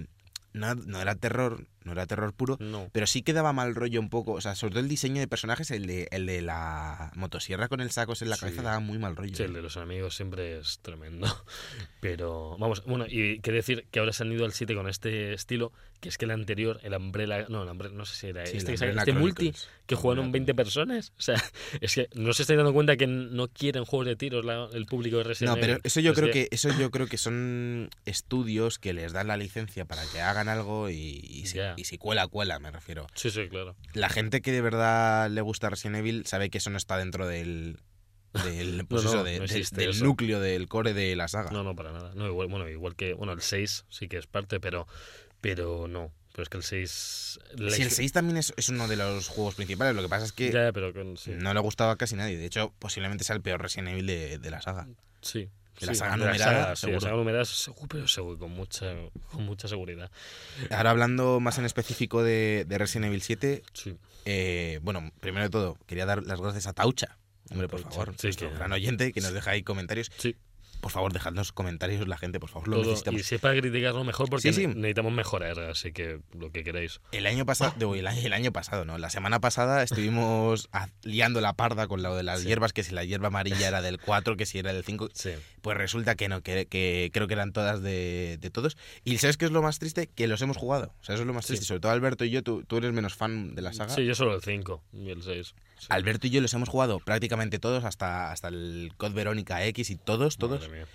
[0.53, 2.89] no, no era terror, no era terror puro, No.
[2.91, 4.33] pero sí que daba mal rollo un poco.
[4.33, 7.81] O sea, sobre todo el diseño de personajes, el de, el de la motosierra con
[7.81, 8.41] el sacos en la Sí.
[8.41, 9.35] cabeza daba muy mal rollo.
[9.35, 11.27] Sí, el de los enemigos siempre es tremendo.
[11.99, 15.33] Pero, vamos, bueno, y qué decir que ahora se han ido al 7 con este
[15.33, 18.45] estilo, que es que el anterior, el Umbrella, no, el Umbrella, no sé si era
[18.47, 19.53] Sí, este, este multi,
[19.85, 21.13] que jugaron Umbrella 20 personas.
[21.19, 21.35] O sea,
[21.81, 24.85] es que no se estáis dando cuenta que no quieren juegos de tiros la- el
[24.87, 28.79] público de Resident No, pero eso yo creo que eso yo creo que son estudios
[28.79, 31.19] que les dan la licencia para que hagan algo y,
[31.77, 33.07] Y si cuela cuela, me refiero.
[33.15, 33.75] Sí, sí, claro.
[33.93, 37.27] La gente que de verdad le gusta Resident Evil sabe que eso no está dentro
[37.27, 37.79] del
[38.45, 41.27] del, pues No, no, eso, de- no de- existe del núcleo del core de la
[41.27, 41.51] saga.
[41.51, 42.11] No, no, para nada.
[42.15, 44.87] Igual, bueno, igual que, bueno, el 6 sí que es parte, pero,
[45.41, 46.11] pero no.
[46.33, 47.39] Pero es que el 6...
[47.57, 50.07] la Si el ex- 6 también es, es uno de los juegos principales, lo que
[50.07, 51.31] pasa es que Ya, pero con, sí.
[51.35, 52.37] no le gustaba a casi nadie.
[52.37, 54.87] De hecho, posiblemente sea el peor Resident Evil de, de la saga.
[55.21, 55.49] Sí.
[55.81, 56.95] De la saga numerada, saga, seguro.
[56.95, 58.93] la saga numerada, seguro, pero seguro, con mucha,
[59.31, 60.09] con mucha seguridad.
[60.69, 63.97] Ahora hablando más en específico de, de Resident Evil 7, Sí.
[64.25, 67.17] eh, bueno, primero de todo, quería dar las gracias a Taucha.
[67.49, 70.09] Hombre, por favor, sí, nuestro que- gran oyente que nos deja ahí comentarios.
[70.17, 70.35] Sí.
[70.81, 72.87] Por favor, dejadnos comentarios la gente, por favor, lo Todo.
[72.87, 73.21] necesitamos.
[73.21, 74.67] Y si es para criticarlo mejor, porque Sí, sí.
[74.67, 76.99] ne- necesitamos mejorar, así que lo que queráis.
[77.11, 78.97] El año pasado, digo, el, año, el año pasado, ¿no?
[78.97, 80.69] La semana pasada estuvimos
[81.03, 82.47] liando la parda con lo de las Sí.
[82.47, 85.09] hierbas, que si la hierba amarilla era del 4, que si era del 5.
[85.13, 85.31] Sí.
[85.61, 88.77] Pues resulta que no, que, que creo que eran todas de, de todos.
[89.03, 90.07] Y ¿sabes qué es lo más triste?
[90.07, 90.93] Que los hemos jugado.
[91.01, 91.65] O sea, eso es lo más triste.
[91.65, 93.93] Sobre todo Alberto y yo, tú, tú eres menos fan de la saga.
[93.93, 95.53] Sí, yo solo el 5 y el 6.
[95.81, 95.87] Sí.
[95.89, 99.95] Alberto y yo los hemos jugado prácticamente todos, hasta, hasta el Code Verónica X y
[99.95, 100.61] todos, todos.
[100.61, 100.87] Madre mía.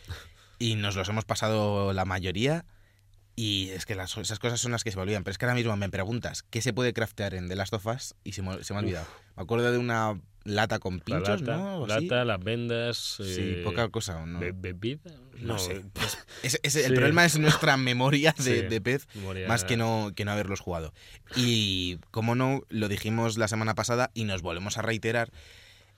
[0.61, 2.65] Y nos los hemos pasado la mayoría.
[3.35, 5.25] Y es que las- esas cosas son las que se me olvidan.
[5.25, 7.85] Pero es que ahora mismo me preguntas qué se puede craftear en The Last of
[7.87, 8.85] Us y se me, se me ha Uf.
[8.87, 9.07] olvidado.
[9.37, 11.87] Me acuerdo de una lata con La pinchos, lata, ¿no?
[11.87, 12.97] Lata, las vendas.
[13.19, 14.25] Sí, eh, poca cosa.
[14.25, 14.39] ¿no?
[14.39, 15.11] be- ¿Bebida?
[15.41, 15.85] No sé.
[16.43, 18.67] Ese- ese- El problema es nuestra memoria de, Sí.
[18.67, 20.95] de pez, memoria- más que no, que no haberlos jugado.
[21.35, 25.31] Y como no, lo dijimos la semana pasada y nos volvemos a reiterar,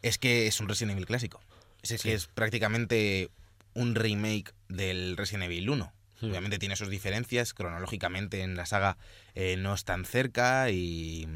[0.02, 1.40] es que es un Resident Evil clásico.
[1.82, 1.96] Es, Sí.
[2.08, 3.30] que es prácticamente
[3.74, 5.92] un remake del Resident Evil 1.
[6.20, 6.30] Hmm.
[6.30, 8.96] Obviamente tiene sus diferencias, cronológicamente en la saga
[9.36, 11.28] eh, no es tan cerca y,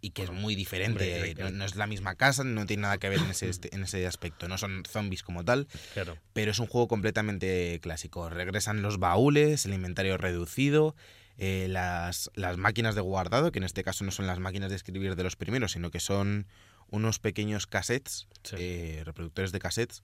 [0.00, 1.14] y que es muy diferente.
[1.16, 3.74] Hombre, no, no es la misma casa, no tiene nada que ver en ese, este-
[3.74, 4.48] en ese aspecto.
[4.48, 6.16] No son zombies como tal, Claro.
[6.32, 8.28] pero es un juego completamente clásico.
[8.30, 10.94] Regresan los baúles, el inventario reducido,
[11.38, 14.76] eh, las, las máquinas de guardado, que en este caso no son las máquinas de
[14.76, 16.46] escribir de los primeros, sino que son
[16.88, 18.56] unos pequeños cassettes, Sí.
[18.58, 20.02] eh, reproductores de cassettes.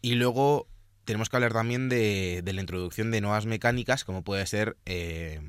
[0.00, 0.68] Y luego
[1.04, 5.40] tenemos que hablar también de, de la introducción de nuevas mecánicas, como puede ser eh,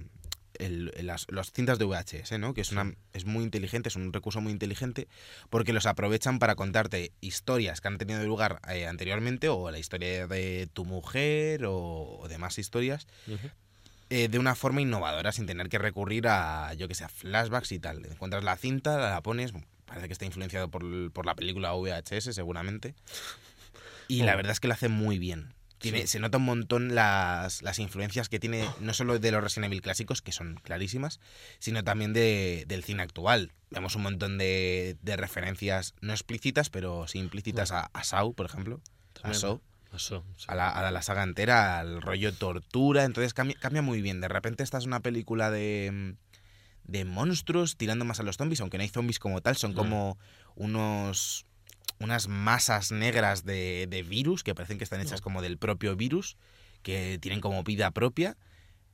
[0.59, 2.53] el- las, las cintas de VHS, ¿no?
[2.53, 5.07] que es, una, es muy inteligente, es un recurso muy inteligente,
[5.49, 10.27] porque los aprovechan para contarte historias que han tenido lugar eh, anteriormente, o la historia
[10.27, 13.07] de tu mujer, o, o demás historias,
[14.09, 17.71] eh, de una forma innovadora, sin tener que recurrir a, yo que sé, a flashbacks
[17.71, 18.05] y tal.
[18.05, 19.51] Encuentras la cinta, la pones,
[19.85, 22.93] parece que está influenciado por, por la película VHS, seguramente.
[24.07, 24.37] Y la Oh.
[24.37, 25.53] verdad es que lo hace muy bien.
[25.77, 26.07] Tiene, Sí.
[26.07, 29.81] Se nota un montón las, las influencias que tiene, no solo de los Resident Evil
[29.81, 31.19] clásicos, que son clarísimas,
[31.59, 33.51] sino también de, del cine actual.
[33.71, 38.45] Vemos un montón de, de referencias, no explícitas, pero sí implícitas a, a Saw, por
[38.45, 38.79] ejemplo.
[39.21, 39.33] A.
[39.33, 39.59] Saw
[39.93, 40.45] Eso, sí.
[40.47, 44.21] a la, a la saga entera, al rollo tortura, entonces cambia, cambia muy bien.
[44.21, 46.15] De repente esta es una película de,
[46.85, 49.75] de monstruos tirando más a los zombies, aunque no hay zombies como tal, son Mm.
[49.75, 50.17] como
[50.55, 51.45] unos
[51.99, 56.37] unas masas negras de, de virus que parecen que están hechas como del propio virus,
[56.83, 58.37] que tienen como vida propia.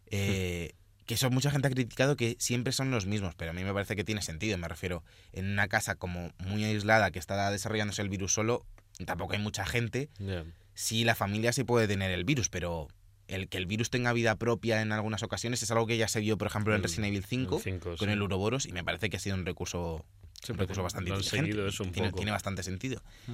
[0.08, 0.74] eh,
[1.06, 3.74] que eso mucha gente ha criticado que siempre son los mismos, pero a mí me
[3.74, 4.58] parece que tiene sentido.
[4.58, 8.66] Me refiero, en una casa como muy aislada que está desarrollándose el virus solo,
[9.06, 10.46] tampoco hay mucha gente, Ya.
[10.74, 12.88] sí la familia sí puede tener el virus, pero
[13.28, 16.20] el que el virus tenga vida propia en algunas ocasiones es algo que ya se
[16.22, 18.14] vio, por ejemplo, en El- Resident Evil 5 el cinco, con sí.
[18.14, 20.06] el Uroboros y me parece que ha sido un recurso,
[20.50, 21.46] un recurso bastante inteligente.
[21.48, 22.18] seguido eso un tiene, poco.
[22.18, 23.02] tiene bastante sentido.
[23.28, 23.34] Mm.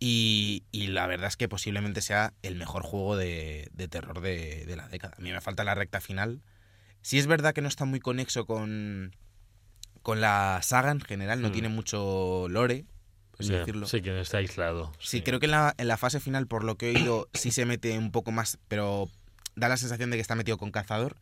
[0.00, 4.64] Y, y la verdad es que posiblemente sea el mejor juego de, de terror de,
[4.66, 5.14] de la década.
[5.16, 6.42] A mí me falta la recta final.
[7.00, 9.14] Sí es verdad que no está muy conexo con,
[10.02, 11.52] con la saga en general, no Mm.
[11.52, 12.84] tiene mucho lore,
[13.36, 13.86] por decirlo.
[13.86, 14.92] Sí, que está aislado.
[14.98, 17.50] Sí, creo que en la, en la fase final, por lo que he oído, sí
[17.52, 19.08] se mete un poco más, pero
[19.54, 21.16] da la sensación de que está metido con cazador.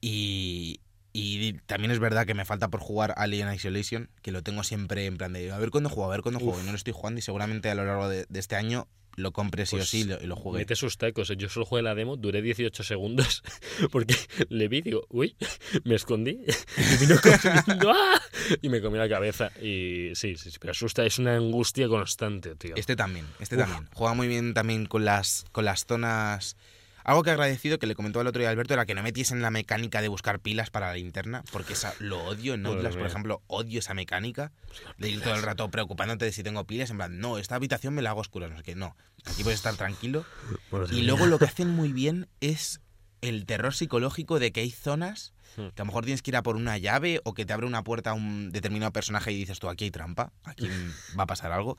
[0.00, 0.80] Y,
[1.12, 5.06] y también es verdad que me falta por jugar Alien Isolation, que lo tengo siempre
[5.06, 6.60] en plan de a ver cuándo juego, a ver cuándo juego.
[6.60, 9.32] Y no lo estoy jugando y seguramente a lo largo de, de este año lo
[9.32, 10.60] compre sí Pues o sí y lo, y lo juegue.
[10.60, 11.32] Mete sus tacos.
[11.36, 13.42] Yo solo jugué la demo, duré 18 segundos
[13.92, 14.14] porque
[14.48, 15.36] le vi y digo, uy,
[15.84, 16.40] me escondí
[16.76, 18.20] y vino corriendo ¡ah!
[18.60, 19.50] y me comí la cabeza.
[19.60, 22.74] Y sí, sí, sí, pero asusta, es una angustia constante, tío.
[22.76, 23.62] Este también, este Uf.
[23.62, 23.88] también.
[23.92, 26.56] Juega muy bien también con las, con las zonas.
[27.04, 29.42] Algo que he agradecido que le comentó el otro día Alberto era que no metiesen
[29.42, 33.06] la mecánica de buscar pilas para la linterna, porque esa, lo odio en Outlast, por
[33.06, 34.52] ejemplo, odio esa mecánica
[34.98, 37.94] de ir todo el rato preocupándote de si tengo pilas, en plan, no, esta habitación
[37.94, 40.24] me la hago oscura, no sé qué, no, aquí puedes estar tranquilo.
[40.70, 42.80] Bueno, Y luego lo que hacen muy bien es
[43.20, 45.68] el terror psicológico de que hay zonas Hmm.
[45.74, 47.66] que a lo mejor tienes que ir a por una llave o que te abre
[47.66, 50.66] una puerta a un determinado personaje y dices tú, aquí hay trampa, aquí
[51.18, 51.76] va a pasar algo.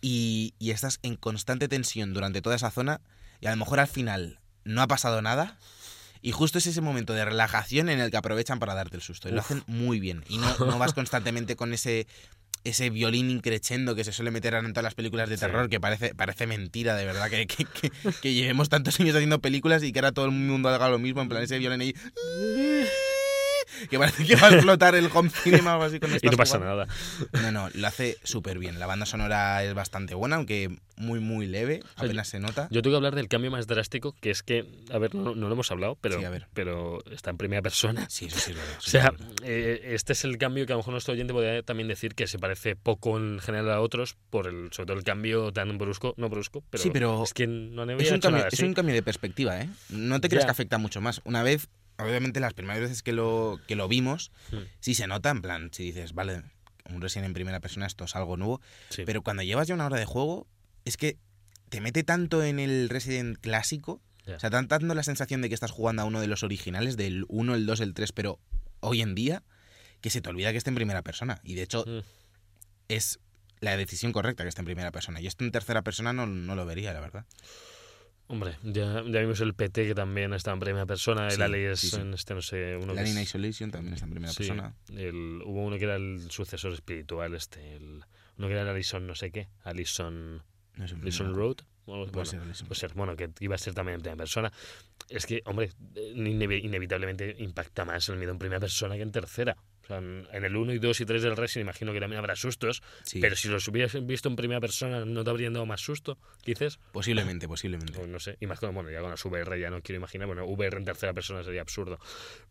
[0.00, 3.00] Y, y estás en constante tensión durante toda esa zona
[3.40, 5.56] y a lo mejor al final no ha pasado nada.
[6.22, 9.28] Y justo es ese momento de relajación en el que aprovechan para darte el susto.
[9.28, 10.24] Y lo hacen muy bien.
[10.28, 12.06] Y no, no vas constantemente con ese,
[12.64, 15.40] ese violín increchendo que se suele meter en todas las películas de Sí.
[15.42, 19.38] terror, que parece, parece mentira, de verdad, que, que, que- que llevemos tantos años haciendo
[19.40, 21.94] películas y que ahora todo el mundo haga lo mismo, en plan ese violín ahí.
[23.90, 26.36] que parece que va a explotar el home cinema o algo así con Y no
[26.36, 26.86] pasa nada.
[27.32, 28.78] No, no, lo hace súper bien.
[28.78, 32.68] La banda sonora es bastante buena, aunque muy, muy leve, sea, apenas se nota.
[32.70, 35.46] Yo tengo que hablar del cambio más drástico, que es que, a ver, no, no
[35.48, 36.46] lo hemos hablado, pero, Sí, a ver.
[36.54, 38.06] pero está en primera persona.
[38.08, 38.74] Sí, eso sí es verdad.
[38.78, 39.12] O sea,
[39.44, 42.26] eh, este es el cambio que a lo mejor nuestro oyente podría también decir que
[42.26, 46.14] se parece poco en general a otros, por el, sobre todo el cambio tan brusco,
[46.16, 48.64] no brusco, pero, Sí, pero es que no había es, un cambio, nada es así.
[48.64, 49.68] un cambio de perspectiva, ¿eh?
[49.90, 50.46] No te creas Ya.
[50.46, 51.20] que afecta mucho más.
[51.24, 54.58] Una vez, obviamente, las primeras veces que lo, que lo vimos, Hmm.
[54.80, 56.42] sí se nota, en plan, si dices, vale,
[56.90, 58.60] un Resident en primera persona, esto es algo nuevo.
[58.90, 59.02] Sí.
[59.04, 60.46] Pero cuando llevas ya una hora de juego,
[60.84, 61.18] es que
[61.68, 64.00] te mete tanto en el Resident clásico.
[64.28, 67.24] O sea, dando la sensación de que estás jugando a uno de los originales, del
[67.28, 68.40] 1, el 2, el 3, pero
[68.80, 69.44] hoy en día,
[70.00, 71.40] que se te olvida que esté en primera persona.
[71.44, 72.00] Y de hecho, Mm.
[72.88, 73.20] es
[73.60, 75.20] la decisión correcta que esté en primera persona.
[75.20, 77.24] Y esto en tercera persona no, no lo vería, la verdad.
[78.28, 81.78] Hombre, ya, ya vimos el PT que también está en primera persona, el Sí, Alias
[81.80, 81.96] sí, sí.
[82.00, 84.74] en este, no sé, uno El que es- Isolation también está en primera persona.
[84.90, 88.02] el- hubo uno que era el sucesor espiritual, este, el,
[88.38, 90.42] uno que era el Alison no sé qué, Alison,
[90.76, 91.56] No sé, Alison Road.
[91.86, 92.66] Bueno, Puede ser Alison.
[92.66, 94.52] Pues ser, bueno, que iba a ser también en primera persona.
[95.08, 99.12] Es que, hombre, eh, inevi- inevitablemente impacta más el miedo en primera persona que en
[99.12, 99.56] tercera.
[99.86, 102.34] O sea, en el 1 y 2 y 3 del Resident imagino que también habrá
[102.34, 105.80] sustos, Sí, pero si los hubieras visto en primera persona, ¿no te habrían dado más
[105.80, 106.78] susto, quizás?
[106.90, 107.96] posiblemente, posiblemente.
[108.00, 110.26] O no sé, y más con, bueno, ya con las VR ya no quiero imaginar,
[110.26, 112.00] bueno, VR en tercera persona sería absurdo,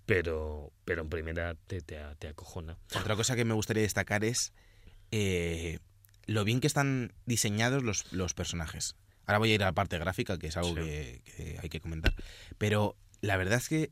[0.05, 2.77] pero, pero en primera te, te, te acojona.
[2.97, 4.53] Otra cosa que me gustaría destacar es
[5.11, 5.79] eh,
[6.27, 8.95] lo bien que están diseñados los, los personajes.
[9.25, 10.75] Ahora voy a ir a la parte gráfica, que es algo Sí.
[10.75, 12.13] que, que hay que comentar.
[12.57, 13.91] Pero la verdad es que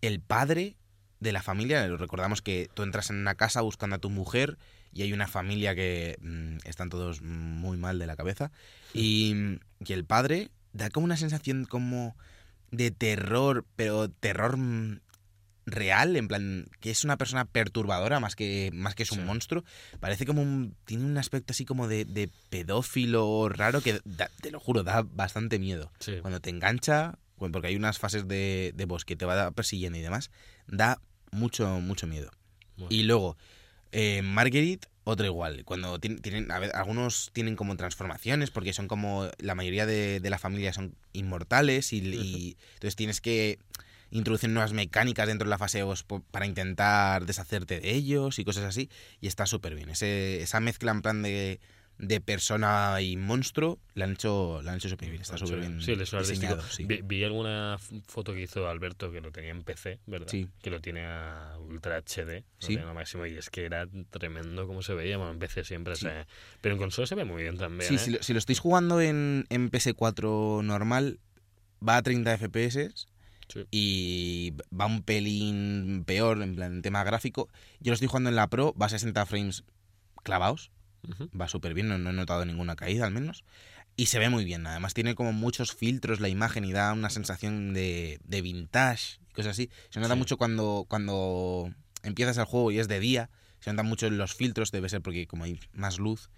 [0.00, 0.76] el padre
[1.24, 4.56] de la familia, lo recordamos que tú entras en una casa buscando a tu mujer
[4.92, 8.52] y hay una familia que mm, están todos muy mal de la cabeza.
[8.92, 9.34] Y,
[9.84, 12.16] y el padre da como una sensación como
[12.70, 15.00] de terror, pero terror mm,
[15.66, 19.24] real, en plan, que es una persona perturbadora más que, más que es un Sí.
[19.24, 19.64] monstruo.
[19.98, 20.76] Parece como un.
[20.84, 25.02] Tiene un aspecto así como de, de pedófilo raro que, da- te lo juro, da
[25.02, 25.90] bastante miedo.
[26.00, 29.98] Sí, Cuando te engancha, porque hay unas fases de, de boss que te va persiguiendo
[29.98, 30.30] y demás,
[30.66, 31.00] da
[31.34, 32.30] mucho, mucho miedo.
[32.76, 32.94] Bueno.
[32.94, 33.36] Y luego,
[33.92, 35.64] eh, Marguerite, otra igual.
[35.64, 40.20] Cuando tienen, tienen a ver, algunos tienen como transformaciones, porque son como, la mayoría de,
[40.20, 43.58] de la familia son inmortales y, y entonces tienes que
[44.10, 45.84] introducir nuevas mecánicas dentro de la fase
[46.30, 48.88] para intentar deshacerte de ellos y cosas así.
[49.20, 49.90] Y está súper bien.
[49.90, 51.60] Ese, esa mezcla en plan de,
[51.98, 55.22] de persona y monstruo la han hecho, la han hecho súper bien.
[55.22, 56.60] Está súper bien Sí, el diseñado.
[56.62, 56.84] sí.
[56.84, 57.76] Vi, vi alguna
[58.06, 60.26] foto que hizo Alberto que lo tenía en PC, ¿verdad?
[60.28, 60.48] Sí.
[60.60, 62.66] Que lo tiene a Ultra HD, lo Sí.
[62.68, 65.62] tiene a lo máximo, y es que era tremendo como se veía, bueno, en PC
[65.64, 66.26] siempre, o sea,
[66.60, 67.98] pero en consola se ve muy bien también, Sí, ¿eh?
[67.98, 71.20] si, lo, si lo estáis jugando en, en PS4 normal,
[71.86, 73.06] va a 30 FPS
[73.46, 73.66] Sí.
[73.70, 77.48] y va un pelín peor en plan tema gráfico.
[77.78, 79.64] Yo lo estoy jugando en la Pro, va a 60 frames
[80.22, 80.70] clavados,
[81.38, 83.44] Va súper bien, no, no he notado ninguna caída al menos.
[83.96, 87.10] Y se ve muy bien, además tiene como muchos filtros la imagen y da una
[87.10, 89.70] sensación de, de vintage y cosas así.
[89.90, 90.18] Se nota Sí.
[90.18, 91.70] mucho cuando, cuando
[92.02, 95.00] empiezas el juego y es de día, se nota mucho en los filtros, debe ser
[95.00, 96.28] porque como hay más luz,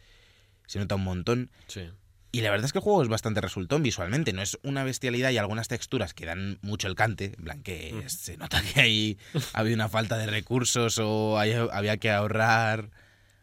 [0.67, 1.51] se nota un montón.
[1.67, 1.89] Sí.
[2.33, 4.35] Y la verdad es que el juego es bastante resultón visualmente.
[4.35, 7.33] No es una bestialidad y algunas texturas que dan mucho el cante.
[7.39, 8.09] En plan, que Mm.
[8.11, 9.19] se nota que ahí
[9.55, 12.91] ha habido una falta de recursos o hay- había que ahorrar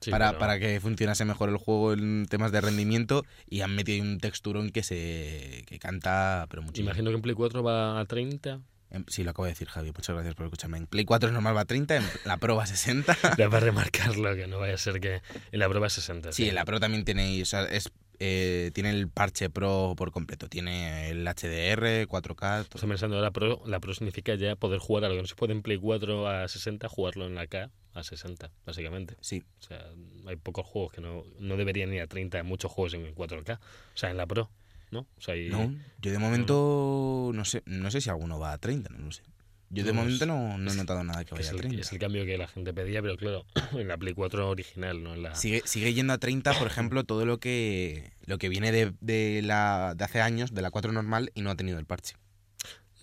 [0.03, 3.25] Sí, para, pero- para que funcionase mejor el juego en temas de rendimiento.
[3.49, 6.89] Y han metido un texturón que se que canta, pero muchísimo.
[6.89, 8.61] Imagino que en Play 4 va a 30.
[8.91, 9.87] En- Sí, lo acabo de decir, Javi.
[9.87, 10.77] Muchas gracias por escucharme.
[10.77, 13.17] En Play 4 normal va a 30, en la Pro va a 60.
[13.39, 16.31] Ya para remarcarlo, que no vaya a ser que en la prueba 60.
[16.31, 17.89] Sí, en la Pro también tenéis, o sea, es,
[18.19, 20.47] eh, tiene el parche Pro por completo.
[20.47, 22.37] Tiene el HDR, 4K.
[22.65, 22.75] todo.
[22.75, 25.33] Estoy pensando, la Pro, la Pro significa ya poder jugar a lo que no se
[25.35, 29.15] puede en Play 4 a 60, jugarlo en la K a 60, básicamente.
[29.21, 29.85] Sí, O sea,
[30.27, 33.59] hay pocos juegos que no, no deberían ir a 30, hay muchos juegos en 4K.
[33.59, 34.49] O sea, en la Pro,
[34.91, 35.07] ¿no?
[35.17, 38.57] O sea, y- No, yo de momento no sé, no sé si alguno va a
[38.57, 39.23] 30, no lo sé.
[39.69, 41.81] Yo de No, momento no, no he notado nada que vaya es, a el, 30.
[41.81, 45.15] es el cambio que la gente pedía, pero claro, en la Play 4 original, no
[45.15, 45.33] en la...
[45.35, 49.41] Sigue, sigue yendo a 30, por ejemplo, todo lo que lo que viene de, de
[49.43, 52.15] la de hace años, de la 4 normal, y no ha tenido el parche.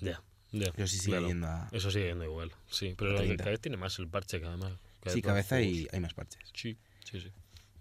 [0.01, 1.29] Ya, Pero sí sigue claro.
[1.29, 1.69] yendo a...
[1.73, 2.95] Eso sigue yendo igual, sí.
[2.97, 3.45] Pero lo que 30.
[3.45, 4.73] cada vez tiene más el parche, cada más.
[5.01, 6.41] cada Sí, vez cabeza y hay más parches.
[6.55, 7.29] Sí, sí, sí.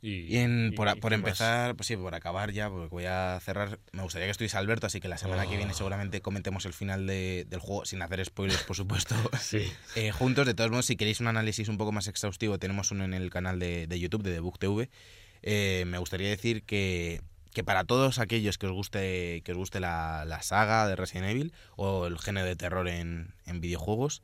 [0.02, 1.28] Y, Y en, y- por, y por qué más.
[1.28, 3.80] empezar, pues sí, por acabar ya, porque voy a cerrar.
[3.92, 5.76] Me gustaría que estuviese Alberto, así que la semana que viene Oh.
[5.76, 9.14] seguramente comentemos el final de- del juego, sin hacer spoilers, por supuesto.
[9.42, 12.92] Sí, Eh, juntos, de todos modos, si queréis un análisis un poco más exhaustivo, tenemos
[12.92, 14.90] uno en el canal de, de YouTube de Debug TV.
[15.42, 17.22] Eh, me gustaría decir que,
[17.54, 21.30] que para todos aquellos que os guste, que os guste la, la saga de Resident
[21.30, 24.22] Evil o el género de terror en, en videojuegos,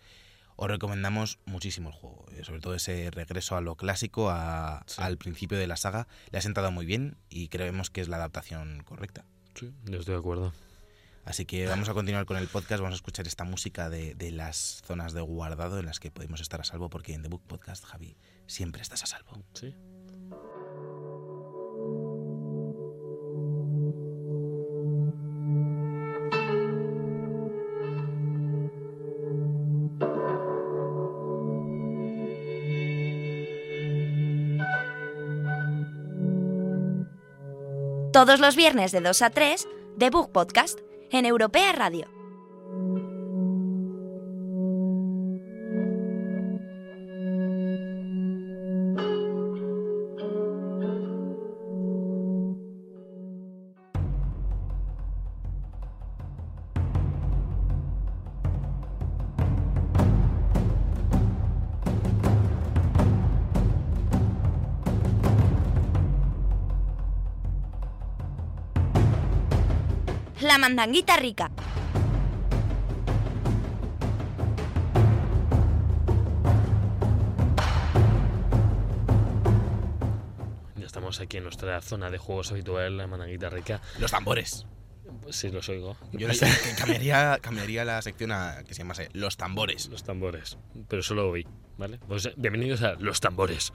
[0.58, 2.26] os recomendamos muchísimo el juego.
[2.32, 5.02] eh, Sobre todo ese regreso a lo clásico, a- Sí.
[5.02, 6.08] al principio de la saga.
[6.32, 9.26] Le ha sentado muy bien y creemos que es la adaptación correcta.
[9.60, 10.54] Sí, yo estoy de acuerdo.
[11.26, 14.32] Así que vamos a continuar con el podcast, vamos a escuchar esta música de, de
[14.32, 17.42] las zonas de guardado en las que podemos estar a salvo, porque en The Book
[17.48, 19.42] Podcast, Javi, siempre estás a salvo.
[19.56, 19.74] Sí.
[38.16, 39.68] Todos los viernes de 2 a 3,
[40.00, 40.80] The Book Podcast,
[41.12, 42.15] en Europea Radio.
[70.66, 71.52] Mandanguita rica.
[80.78, 83.82] Ya estamos aquí en nuestra zona de juegos habitual, la mananguita rica.
[84.00, 84.66] Los tambores.
[85.22, 85.96] Pues sí, los oigo.
[86.12, 86.48] Yo le- que
[86.78, 89.88] cambiaría, cambiaría la sección a que se llamase Los tambores.
[89.88, 90.58] Los tambores.
[90.90, 91.48] Pero solo hoy,
[91.78, 92.00] ¿vale?
[92.08, 93.72] Pues eh, bienvenidos a Los tambores.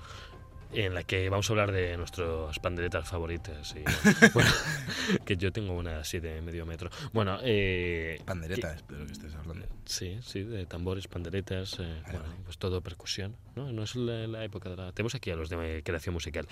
[0.72, 3.74] En la que vamos a hablar de nuestras panderetas favoritas.
[3.74, 3.82] Y,
[4.34, 4.50] bueno,
[5.24, 6.90] que yo tengo una así de medio metro.
[7.12, 9.66] Bueno, eh, Pandereta, espero que estés hablando.
[9.84, 13.72] Sí, sí, de tambores, panderetas, eh, bueno, pues todo percusión, ¿no?
[13.72, 14.92] No es la, la época de la...
[14.92, 16.46] Tenemos aquí a los de creación musical.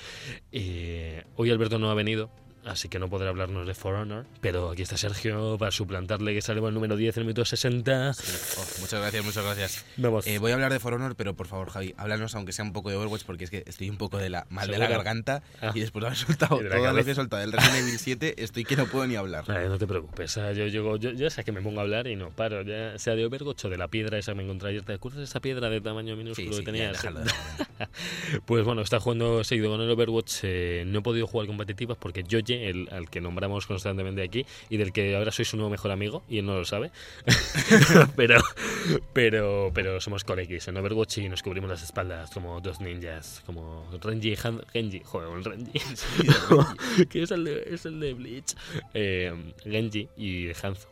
[0.50, 2.30] Eh, hoy Alberto no ha venido,
[2.68, 6.42] así que no podrá hablarnos de For Honor, pero aquí está Sergio para suplantarle que
[6.42, 8.12] sale el número 10 en el minuto 60.
[8.12, 9.84] Oh, muchas gracias, muchas gracias.
[9.96, 10.26] Vamos.
[10.26, 12.72] Eh, voy a hablar de For Honor, pero por favor, Javi, háblanos aunque sea un
[12.72, 15.42] poco de Overwatch, porque es que estoy un poco de la mal de la garganta
[15.60, 15.72] Ah.
[15.74, 18.42] y después de haber soltado de todo lo que he soltado del Resident Evil 7,
[18.42, 19.48] estoy que no puedo ni hablar.
[19.48, 22.16] No te preocupes, ah, yo, llego, yo, ya sé que me pongo a hablar y
[22.16, 24.82] no paro, ya sea de Overwatch o de la piedra esa que me encontré ayer.
[24.84, 27.20] ¿Te acuerdas de esa piedra de tamaño minúsculo Sí, sí, que ya, déjalo.
[28.46, 30.40] Pues bueno, está jugando seguido con el Overwatch.
[30.42, 32.24] eh, no he podido jugar competitivas porque
[32.58, 36.22] El, al que nombramos constantemente aquí y del que ahora soy su nuevo mejor amigo
[36.28, 36.90] y él no lo sabe,
[38.16, 38.40] pero,
[39.12, 43.86] pero, pero somos coleguis en Overwatch y nos cubrimos las espaldas como dos ninjas, como
[44.02, 45.02] Renji y Han- Genji.
[45.04, 45.72] Joder, un Renji.
[47.10, 48.54] que es el de, es el de Bleach.
[48.94, 49.32] Eh,
[49.64, 50.88] Genji y Hanzo.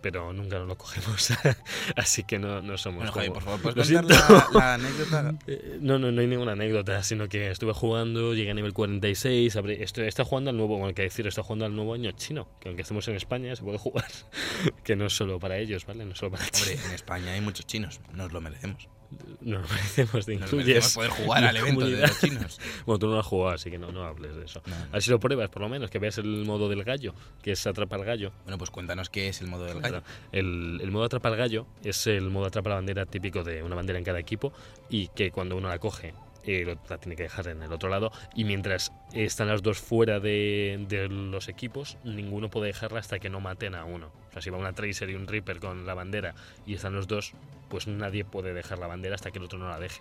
[0.00, 1.32] Pero nunca nos lo cogemos.
[1.96, 2.98] Así que no, no somos.
[2.98, 5.34] Bueno, Javi, por favor, ¿puedes contar la, la anécdota?
[5.48, 9.56] Eh, No, no, no hay ninguna anécdota, sino que estuve jugando, llegué a nivel 46,
[9.56, 12.12] abrí- estoy, está jugando al nuevo, bueno, hay que decir, está jugando al nuevo año
[12.12, 14.06] chino, que aunque estemos en España se puede jugar,
[14.84, 16.04] que no es solo para ellos, ¿vale?
[16.04, 18.88] No es solo para Hombre, en España hay muchos chinos, nos lo merecemos.
[19.40, 20.66] No nos merecemos de incluyes.
[20.66, 22.08] merecemos poder jugar al evento de comunidad.
[22.08, 22.60] los chinos.
[22.86, 24.62] Bueno, tú no lo has jugado, así que no, no hables de eso.
[24.66, 24.74] No.
[24.74, 27.52] A ver si lo pruebas, por lo menos, que veas el modo del gallo, que
[27.52, 28.32] es atrapar gallo.
[28.44, 30.02] Bueno, pues cuéntanos qué es el modo del gallo.
[30.02, 30.04] Claro.
[30.32, 33.74] El, el modo atrapa al gallo es el modo atrapa la bandera típico de una
[33.76, 34.52] bandera en cada equipo
[34.90, 36.14] y que cuando uno la coge
[36.50, 40.18] eh, la tiene que dejar en el otro lado y mientras están las dos fuera
[40.18, 44.10] de, los equipos ninguno puede dejarla hasta que no maten a uno.
[44.30, 46.34] O sea, si va una Tracer y un Reaper con la bandera
[46.64, 47.34] y están los dos,
[47.68, 50.00] pues nadie puede dejar la bandera hasta que el otro no la deje.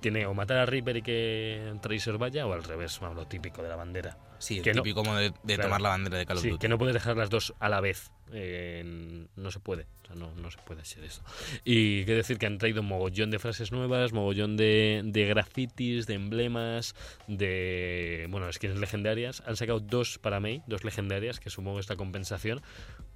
[0.00, 3.68] Tiene o matar a Reaper y que Tracer vaya o al revés, lo típico de
[3.68, 4.18] la bandera.
[4.38, 5.62] Sí, el que no- típico modo de, de Claro.
[5.64, 6.60] tomar la bandera de Call of Sí, Duty.
[6.60, 8.10] que no puedes dejar las dos a la vez.
[8.32, 9.86] Eh, no se puede.
[10.02, 11.22] O sea, no, no se puede hacer eso.
[11.64, 16.14] Y qué decir que han traído mogollón de frases nuevas, mogollón de, de grafitis, de
[16.14, 16.94] emblemas,
[17.26, 18.26] de.
[18.30, 19.42] Bueno, skins legendarias.
[19.46, 22.60] Han sacado dos para May, dos legendarias, que supongo esta compensación.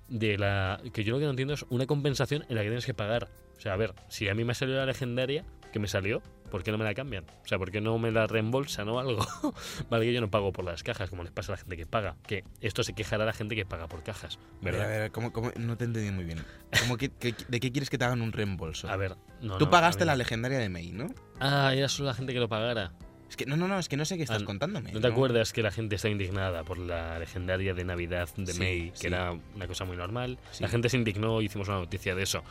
[0.09, 0.81] De la.
[0.93, 3.29] Que yo lo que no entiendo es una compensación en la que tienes que pagar.
[3.57, 6.63] O sea, a ver, si a mí me salió la legendaria, que me salió, ¿por
[6.63, 7.25] qué no me la cambian?
[7.45, 9.27] O sea, ¿por qué no me la reembolsan o algo?
[9.91, 11.87] vale, que yo no pago por las cajas, como les pasa a la gente que
[11.87, 12.17] paga.
[12.27, 14.85] Que esto se quejará a la gente que paga por cajas, A ver, ¿verdad?
[14.87, 15.51] a ver, ¿cómo- cómo?
[15.57, 16.45] no te entendí muy bien.
[16.81, 18.89] ¿Cómo que, que- ¿De qué quieres que te hagan un reembolso?
[18.89, 19.59] A ver, no.
[19.59, 21.07] Tú no, pagaste la legendaria de Mei, ¿no?
[21.41, 22.93] Ah, era solo la gente que lo pagara.
[23.29, 24.93] Es que no, no, no, es que no sé qué estás Ah, contándome.
[24.93, 28.59] ¿No te acuerdas que la gente está indignada por la legendaria de Navidad de Sí,
[28.59, 29.07] May, que sí.
[29.07, 30.39] era una cosa muy normal?
[30.51, 30.63] Sí.
[30.63, 32.45] La gente se indignó, hicimos una noticia de eso.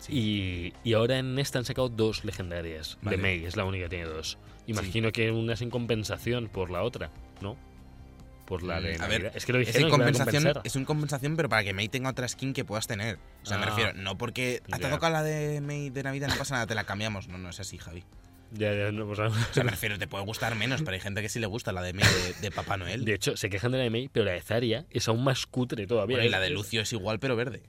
[0.00, 0.72] Sí.
[0.84, 3.16] Y, y ahora en esta han sacado dos legendarias Vale.
[3.16, 4.38] de May, es la única que tiene dos.
[4.66, 7.10] Imagino que una es en compensación por la otra,
[7.40, 7.56] ¿no?
[8.46, 10.84] Por la Mm, de a ver, es que lo Es, dijeron a compensación, es una
[10.86, 13.18] compensación, pero para que Mei tenga otra skin que puedas tener.
[13.42, 13.68] O sea, me Ah.
[13.68, 16.74] refiero, no porque te ha tocado la de Mei de Navidad, no pasa nada, te
[16.74, 17.28] la cambiamos.
[17.28, 18.02] No, no es así, Javi.
[18.52, 21.22] Ya, ya, no, pues, O sea, me refiero, te puede gustar menos, pero hay gente
[21.22, 23.04] que sí le gusta la de Mei de, de Papá Noel.
[23.04, 25.46] de hecho, se quejan de la de May, pero la de Zaria es aún más
[25.46, 26.16] cutre todavía.
[26.16, 27.62] Bueno, y la Es- de Lucio es igual, pero verde.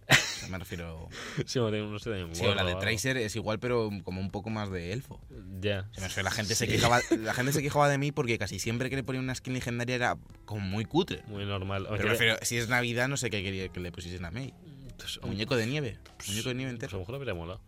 [0.50, 1.10] Me refiero.
[1.46, 2.76] Sí, no, sé, un Sí, o la de.
[2.76, 5.20] Tracer es igual, pero como un poco más de elfo.
[5.60, 5.90] Ya.
[5.98, 6.72] Me refiero, la gente se Sí.
[6.72, 9.54] quejaba, la gente se quejaba de mí porque casi siempre que le ponía una skin
[9.54, 11.22] legendaria era como muy cutre.
[11.28, 11.86] Muy normal.
[11.90, 14.54] Pero me refiero, si es Navidad, no sé qué quería que le pusiesen a May.
[14.98, 15.98] Pues, muñeco de nieve.
[16.28, 16.92] Muñeco de nieve Pues a entero.
[16.94, 17.62] lo mejor habría molado.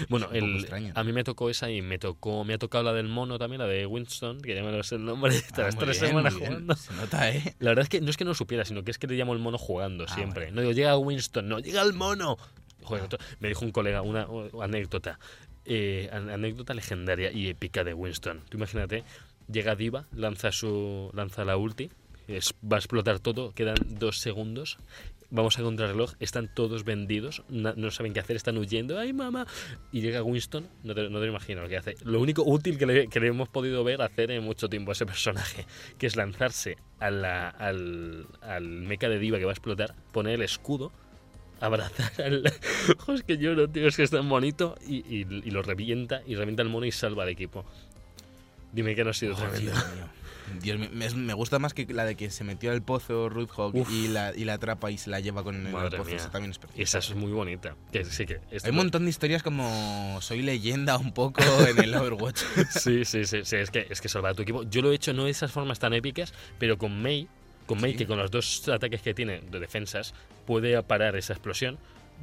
[0.08, 3.08] bueno, el, a mí me tocó esa y me tocó me ha tocado la del
[3.08, 5.84] mono también, la de Winston, que ya me lo sé el nombre, Ah, tras muy
[5.84, 6.76] tres bien, semanas jugando.
[6.76, 7.54] Se nota, ¿eh?
[7.58, 9.14] La verdad es que no es que no lo supiera, sino que es que le
[9.16, 10.50] llamo el mono jugando Ah, siempre.
[10.50, 12.36] No digo, llega Winston, no, llega el mono.
[12.82, 13.08] Joder,
[13.40, 14.26] me dijo un colega una
[14.62, 15.18] anécdota,
[15.66, 18.40] eh, an- anécdota legendaria y épica de Winston.
[18.48, 19.04] Tú imagínate,
[19.52, 21.90] llega Diva, lanza su lanza la ulti,
[22.26, 24.78] es- va a explotar todo, quedan dos segundos.
[25.32, 29.46] Vamos a contrarreloj, están todos vendidos, no saben qué hacer, están huyendo, ¡ay mamá!
[29.92, 31.94] Y llega Winston, no te, no te lo imagino lo que hace.
[32.02, 34.92] Lo único útil que le, que le hemos podido ver hacer en mucho tiempo a
[34.94, 35.66] ese personaje,
[35.98, 40.34] que es lanzarse a la- al, al mecha de diva que va a explotar, poner
[40.34, 40.90] el escudo,
[41.60, 42.42] abrazar al...
[42.98, 46.22] Ojo, es que lloro, tío, es que es tan bonito, y, y- y lo revienta,
[46.26, 47.64] y revienta el mono y salva al equipo.
[48.72, 49.70] Dime que no ha sido Oh, tremendo.
[49.70, 50.06] Dios mío.
[50.60, 53.90] Dios me, me gusta más que la de que se metió al pozo Roadhog Uf.
[53.90, 56.10] y la, y la atrapa y se la lleva con el Madre pozo.
[56.10, 56.98] Esa también es preciosa.
[56.98, 57.76] Esa es muy bonita.
[57.92, 61.94] Que sí que Hay un montón de historias como soy leyenda un poco en el
[61.94, 62.40] Overwatch.
[62.70, 64.62] Sí, sí, sí, sí, es que es que salvar a tu equipo.
[64.64, 67.28] Yo lo he hecho no de esas formas tan épicas, pero con Mei,
[67.66, 67.94] con Sí.
[67.94, 70.12] que con los dos ataques que tiene de defensas
[70.46, 71.78] puede parar esa explosión.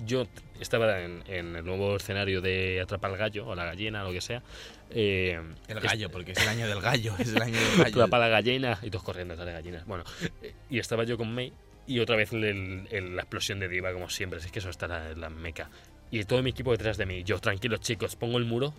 [0.05, 0.27] Yo
[0.59, 4.11] estaba en, en el nuevo escenario de atrapar al gallo o la gallina o lo
[4.13, 4.43] que sea.
[4.91, 7.13] Eh, El es- gallo, porque es el año del gallo.
[7.19, 7.89] Es el año del gallo.
[7.89, 9.85] atrapa la gallina y todos corriendo detrás de gallinas.
[9.85, 10.03] Bueno,
[10.41, 11.53] eh, y estaba yo con Mei
[11.87, 14.39] y otra vez el- el- la explosión de Diva, como siempre.
[14.39, 15.69] Es que eso está la, la meca.
[16.09, 17.23] Y todo mi equipo detrás de mí.
[17.23, 18.73] Yo, tranquilos chicos, pongo el muro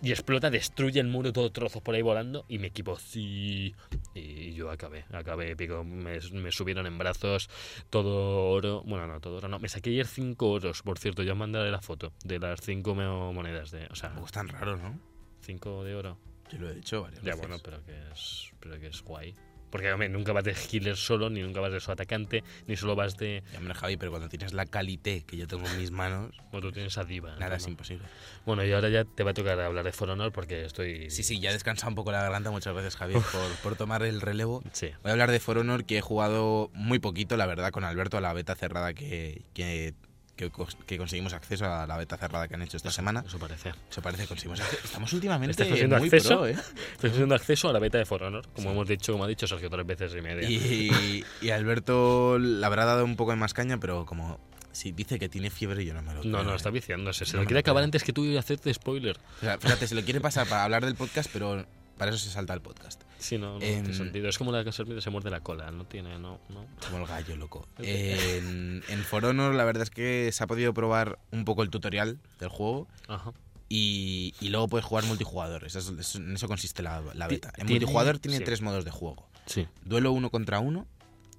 [0.00, 2.44] y explota, destruye el muro, todo trozos por ahí volando.
[2.48, 3.74] Y mi equipo, sí.
[4.14, 5.82] Y yo acabé, acabé épico.
[5.84, 7.48] Me, me subieron en brazos,
[7.90, 8.82] todo oro.
[8.86, 9.58] Bueno, no, todo oro, no.
[9.58, 11.22] Me saqué ayer cinco oros, por cierto.
[11.22, 13.86] Ya os mandaré la foto de las cinco mo- monedas de.
[13.90, 14.98] O sea, Tampoco es tan raro, ¿no?
[15.40, 16.18] cinco de oro.
[16.50, 17.40] Yo lo he hecho varias Ya, veces.
[17.48, 19.34] bueno, pero que es, pero que es guay.
[19.70, 22.96] Porque hombre, nunca vas de healer solo, ni nunca vas de su atacante, ni solo
[22.96, 23.42] vas de.
[23.52, 26.68] Ya, hombre, Javi, pero cuando tienes la calité que yo tengo en mis manos, Bueno,
[26.68, 27.32] tú tienes a Diva.
[27.36, 27.54] nada ¿no?
[27.56, 28.04] es imposible.
[28.46, 31.10] Bueno, y ahora ya te va a tocar hablar de For Honor porque estoy.
[31.10, 32.50] Sí, sí, ya descansa un poco la garganta.
[32.50, 34.62] Muchas gracias, Javier, por, por tomar el relevo.
[34.72, 34.90] Sí.
[35.02, 38.16] Voy a hablar de For Honor, que he jugado muy poquito, la verdad, con Alberto
[38.16, 39.94] a la beta cerrada que, que,
[40.38, 40.50] que
[40.86, 43.24] que conseguimos acceso a la beta cerrada que han hecho esta semana.
[43.26, 43.72] Eso parece.
[43.90, 44.60] Eso parece que conseguimos.
[44.84, 46.28] Estamos últimamente ¿Estás haciendo muy acceso?
[46.28, 46.56] pro, ¿eh?
[46.92, 49.46] Estoy haciendo acceso a la beta de For Honor, como hemos dicho, como ha dicho
[49.46, 50.48] Sergio tres veces y media.
[50.48, 54.38] Y, y Alberto le habrá dado un poco de más caña, pero como
[54.70, 56.56] si dice que tiene fiebre, yo no me lo No, creo, no, ¿eh?
[56.56, 57.24] está viciándose.
[57.24, 59.18] Se No lo quiere lo acabar antes que tú y hacerte spoiler.
[59.38, 61.66] O sea, fíjate, se lo quiere pasar para hablar del podcast, pero
[61.96, 63.02] para eso se salta el podcast.
[63.18, 64.28] Sí, no, no Em, tiene sentido.
[64.28, 65.70] Es como la que se muerde la cola.
[65.70, 66.66] No tiene, no, no.
[66.84, 67.66] Como el gallo, loco.
[67.78, 71.70] En, en For Honor, la verdad es que se ha podido probar un poco el
[71.70, 72.86] tutorial del juego.
[73.08, 73.32] Ajá.
[73.68, 75.64] Y, y luego puedes jugar multijugador.
[75.64, 77.48] Eso es- eso- en eso consiste la, beta.
[77.56, 78.44] En tiene- multijugador tiene sí.
[78.44, 79.28] tres modos de juego.
[79.46, 79.66] Sí.
[79.84, 80.86] Duelo uno contra uno,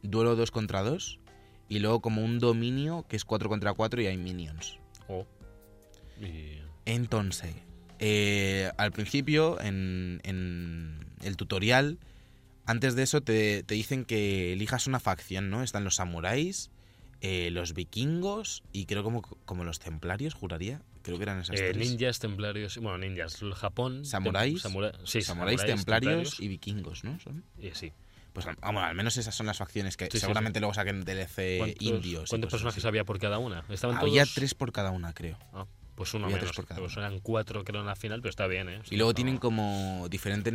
[0.04, 1.20] duelo dos contra dos,
[1.70, 4.78] y luego como un dominio que es 4 contra 4 y hay minions.
[5.08, 5.26] Oh.
[6.22, 6.60] Y...
[6.86, 7.56] Entonces,
[8.00, 12.00] eh, al principio, en, en el tutorial,
[12.66, 15.64] antes de eso te, te dicen que elijas una facción, ¿no?
[15.64, 16.70] Están los samuráis,
[17.22, 20.82] eh, los vikingos y creo como, como los templarios, juraría.
[21.02, 21.78] Creo que eran esas Eh, tres.
[21.92, 27.20] ninjas, templarios, bueno, ninjas, Japón, Samuráis, tem- samura- sí, samuráis, templarios y vikingos, ¿no?
[27.20, 27.44] Son.
[27.74, 27.92] sí.
[28.34, 31.58] Pues vamos, al menos esas son las facciones que Sí, sí, seguramente luego saquen DLC
[31.58, 32.30] ¿Cuántos, indios.
[32.30, 32.88] ¿cuántos personajes así.
[32.88, 33.66] había por cada una?
[33.70, 34.36] ¿Estaban Había todos?
[34.36, 35.38] tres por cada una, creo.
[35.52, 35.66] Ah,
[36.00, 36.56] pues uno menos.
[36.56, 38.82] por cada Pues eran cuatro creo en la final, pero está bien, ¿eh?
[38.90, 40.50] Y luego No- tienen como diferente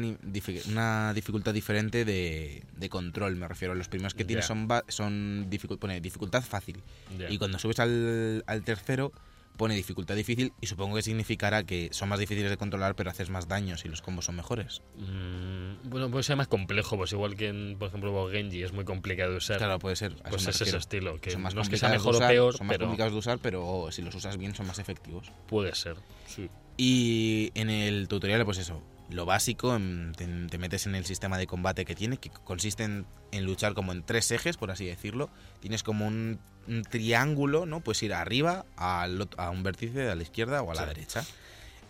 [0.66, 3.74] una dificultad diferente de, de control, me refiero.
[3.74, 6.80] Los primeros que tienes son, son dificu- pone dificultad fácil.
[7.28, 9.12] Y cuando subes al, al tercero
[9.56, 13.30] pone dificultad difícil y supongo que significará que son más difíciles de controlar pero haces
[13.30, 14.82] más daños y los combos son mejores.
[14.96, 18.84] Mm, bueno, puede ser más complejo, pues igual que en, por ejemplo, Genji es muy
[18.84, 19.58] complicado de usar.
[19.58, 20.16] Claro, puede ser.
[20.28, 22.66] pues es ese estilo, que son más no es que sea mejor o peor, son
[22.66, 25.32] más pero complicados de usar, pero si los usas bien son más efectivos.
[25.46, 25.96] puede ser.
[26.26, 26.48] Sí.
[26.76, 31.38] Y en el tutorial, pues eso, lo básico, en- te, te metes en el sistema
[31.38, 34.86] de combate que tiene, que consiste en, en luchar como en tres ejes, por así
[34.86, 35.28] decirlo.
[35.60, 36.38] Tienes como un,
[36.68, 37.80] un triángulo, ¿no?
[37.80, 40.88] Puedes ir arriba, al a un vértice, a la izquierda o a la Sí.
[40.88, 41.24] derecha.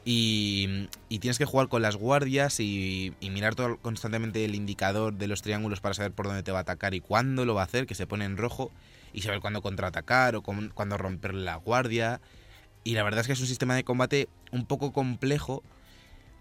[0.07, 5.15] Y, y tienes que jugar con las guardias y, y mirar todo, constantemente el indicador
[5.15, 7.63] de los triángulos para saber por dónde te va a atacar y cuándo lo va
[7.63, 8.71] a hacer, que se pone en rojo,
[9.15, 12.21] y saber cuándo contraatacar o con- cuándo romper la guardia.
[12.83, 15.63] Y la verdad es que es un sistema de combate un poco complejo,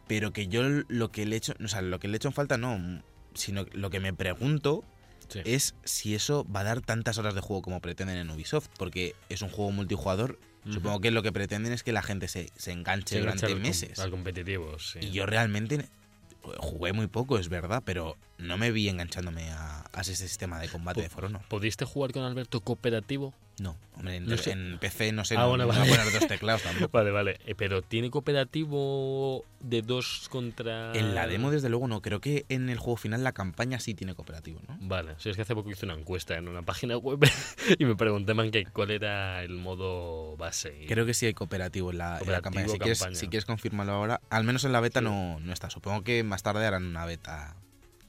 [0.07, 2.57] pero que yo lo que le echo, o sea, lo que le echo en falta
[2.57, 3.01] no,
[3.33, 4.83] sino lo que me pregunto
[5.29, 5.39] Sí.
[5.45, 9.15] es si eso va a dar tantas horas de juego como pretenden en Ubisoft, porque
[9.29, 10.37] es un juego multijugador.
[10.69, 13.99] Supongo que lo que pretenden es que la gente se, se enganche durante meses.
[13.99, 14.99] Al competitivo, sí.
[15.01, 15.89] Y yo realmente
[16.57, 20.69] jugué muy poco, es verdad, pero no me vi enganchándome a, a ese sistema de
[20.69, 21.41] combate de For Honor.
[21.47, 23.33] ¿Pudiste jugar con Alberto cooperativo?
[23.59, 24.49] No, hombre, en, No sé.
[24.51, 25.95] en PC no sé, Ah, no, bueno, no voy a vale.
[25.95, 26.89] poner dos teclados tampoco.
[26.91, 27.39] Vale, vale.
[27.45, 30.91] Eh, Pero ¿tiene cooperativo de dos contra...?
[30.93, 32.01] En la demo, desde luego, no.
[32.01, 34.77] Creo que en el juego final la campaña sí tiene cooperativo, ¿no?
[34.81, 37.19] Vale, sí, es que hace poco hice una encuesta en una página web
[37.77, 40.75] y me preguntaban que cuál era el modo base.
[40.83, 42.67] y- Creo que sí hay cooperativo en la, en la Cooperativo, campaña.
[43.15, 45.05] Si quieres, si confirmarlo ahora, al menos en la beta Sí.
[45.05, 45.69] no, no está.
[45.69, 47.55] Supongo que más tarde harán una beta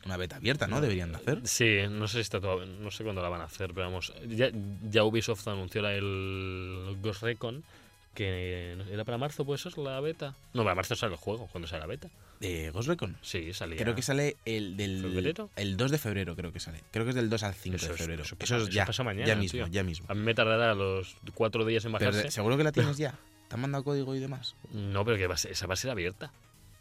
[0.04, 0.80] una beta abierta, ¿no?
[0.80, 1.40] Deberían de hacer.
[1.44, 4.12] Sí, no sé si está todo, no sé cuándo la van a hacer, pero vamos,
[4.28, 4.50] ya,
[4.90, 7.64] ya Ubisoft anunció el Ghost Recon
[8.14, 10.36] que era para marzo, pues eso es la beta.
[10.52, 12.08] No, para marzo sale el juego, cuando sale la beta.
[12.40, 13.16] Eh, Ghost Recon.
[13.22, 13.76] Sí, salía.
[13.76, 15.50] Creo que sale el del ¿Febrero?
[15.56, 16.80] el 2 de febrero, creo que sale.
[16.92, 18.22] Creo que es del 2 al 5 Eso de es- febrero.
[18.22, 19.66] eso Eso, pasa- es eso ya, pasa mañana, ya mismo, tío.
[19.66, 20.06] ya mismo.
[20.08, 22.30] A mí me tardará los cuatro días en Pero bajarse.
[22.30, 23.18] seguro que la tienes ya.
[23.48, 24.54] ¿Te han mandado código y demás?
[24.72, 26.30] No, pero que va a ser- esa va a ser abierta.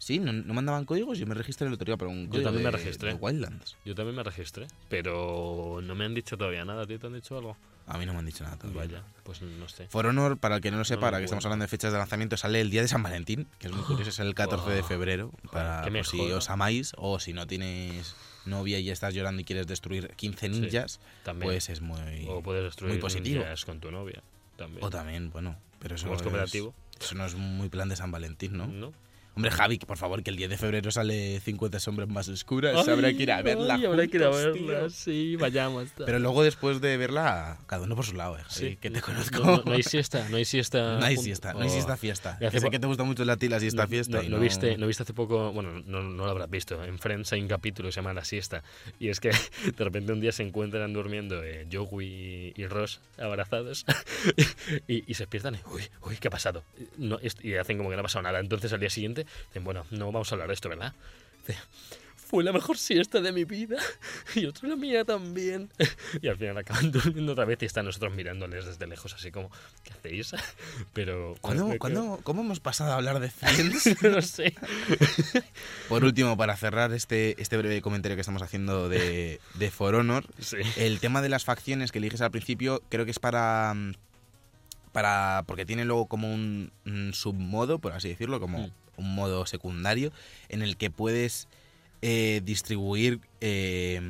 [0.04, 1.18] Sí, no, no mandaban códigos.
[1.18, 3.10] Yo me registré el otro día por un código también me de- registré.
[3.10, 3.78] de Wildlands.
[3.86, 6.84] Yo también me registré, pero no me han dicho todavía nada.
[6.84, 7.56] ¿A ti te han dicho algo?
[7.86, 8.82] A mí no me han dicho nada todavía.
[8.82, 9.88] Vaya, pues no sé.
[9.90, 11.92] For Honor, para el que no lo sepa, me ahora que estamos hablando de fechas
[11.92, 14.70] de lanzamiento, sale el día de San Valentín, que es muy curioso, es el 14
[14.72, 19.42] de febrero, para por si os amáis o si no tienes novia y estás llorando
[19.42, 21.48] y quieres destruir 15 Sí, ninjas, También.
[21.48, 22.26] pues es muy...
[22.30, 23.40] o puedes destruir muy positivo.
[23.42, 24.22] ninjas con tu novia.
[24.58, 24.84] También.
[24.84, 26.74] O también, bueno, pero eso Como es es- cooperativo.
[27.02, 28.68] Eso no es muy plan de San Valentín, ¿no?
[28.68, 28.94] ¿No?
[29.36, 33.12] Hombre, Javi, por favor, que el 10 de febrero sale 50 sombras más oscuras, habrá
[33.14, 34.90] que ir a verla Ay, habrá que ir a verla, tío.
[34.92, 35.90] sí, vayamos.
[35.98, 38.78] Pero luego después de verla, cada uno por su lado, eh, Javi, Sí.
[38.78, 39.40] que te conozco.
[39.40, 40.98] No, no- no hay siesta, no hay siesta.
[41.00, 41.72] No hay siesta, no hay Oh.
[41.72, 42.38] siesta fiesta.
[42.46, 44.22] Hace sé que te gusta mucho la ti la siesta No- fiesta.
[44.22, 45.52] No, y viste, ¿No viste hace poco?
[45.52, 46.84] Bueno, no, no lo habrás visto.
[46.84, 48.64] En Friends hay un capítulo que se llama La siesta.
[49.00, 49.30] Y es que
[49.78, 53.86] de repente un día se encuentran durmiendo eh, Joey y Ross abrazados
[54.88, 56.64] y, y se despiertan y, uy, uy, ¿qué ha pasado?
[56.98, 58.40] No, y hacen como que no ha pasado nada.
[58.40, 60.94] Entonces al día siguiente dicen, bueno, no vamos a hablar de esto, ¿verdad?
[62.16, 63.78] Fue la mejor siesta de mi vida
[64.36, 65.70] y otra la mía también.
[66.22, 69.52] Y al final acaban durmiendo otra vez y están nosotros mirándoles desde lejos así como,
[69.84, 70.32] ¿qué hacéis?
[70.94, 71.36] Pero...
[71.42, 74.02] ¿Cuándo- me- me- cuándo- ¿Cómo hemos pasado a hablar de Friends?
[74.02, 74.56] no sé.
[75.90, 80.26] Por último, para cerrar este, este breve comentario que estamos haciendo de, de For Honor,
[80.40, 80.58] Sí.
[80.78, 83.74] el tema de las facciones que eliges al principio creo que es para...
[83.76, 83.94] mm,
[84.92, 88.72] para porque tiene luego como un, un submodo, por así decirlo, como Mm.
[88.98, 90.12] Un modo secundario,
[90.50, 91.48] en el que puedes
[92.02, 94.02] eh, distribuir eh,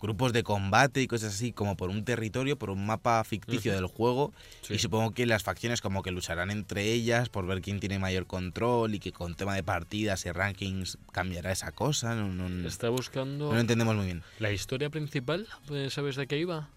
[0.00, 3.86] grupos de combate y cosas así, como por un territorio, por un mapa ficticio del
[3.86, 4.32] juego,
[4.62, 4.74] Sí.
[4.74, 8.26] y supongo que las facciones como que lucharán entre ellas por ver quién tiene mayor
[8.26, 12.16] control y que con tema de partidas y rankings cambiará esa cosa.
[12.16, 14.22] No, no- Está buscando no lo entendemos muy bien.
[14.40, 15.46] la historia principal.
[15.68, 16.68] Pues, ¿Sabes de qué iba?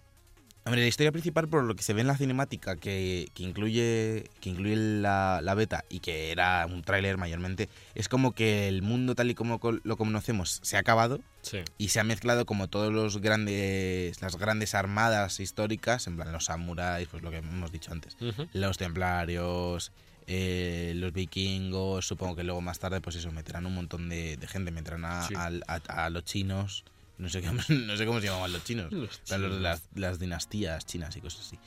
[0.66, 4.28] Hombre, la historia principal, por lo que se ve en la cinemática, que, que incluye,
[4.40, 8.82] que incluye la, la beta y que era un tráiler mayormente, es como que el
[8.82, 11.58] mundo tal y como co- lo conocemos se ha acabado Sí.
[11.78, 16.46] y se ha mezclado como todos los grandes, las grandes armadas históricas, en plan los
[16.46, 18.16] samuráis, pues lo que hemos dicho antes,
[18.52, 19.92] los templarios,
[20.26, 24.46] eh, los vikingos, supongo que luego más tarde pues eso, meterán un montón de, de
[24.48, 25.34] gente, meterán a, Sí.
[25.36, 26.82] al- a- a los chinos,
[27.18, 29.60] no sé, qué- no sé cómo se llamaban los chinos, Los chinos.
[29.60, 31.58] las, las dinastías chinas y cosas así.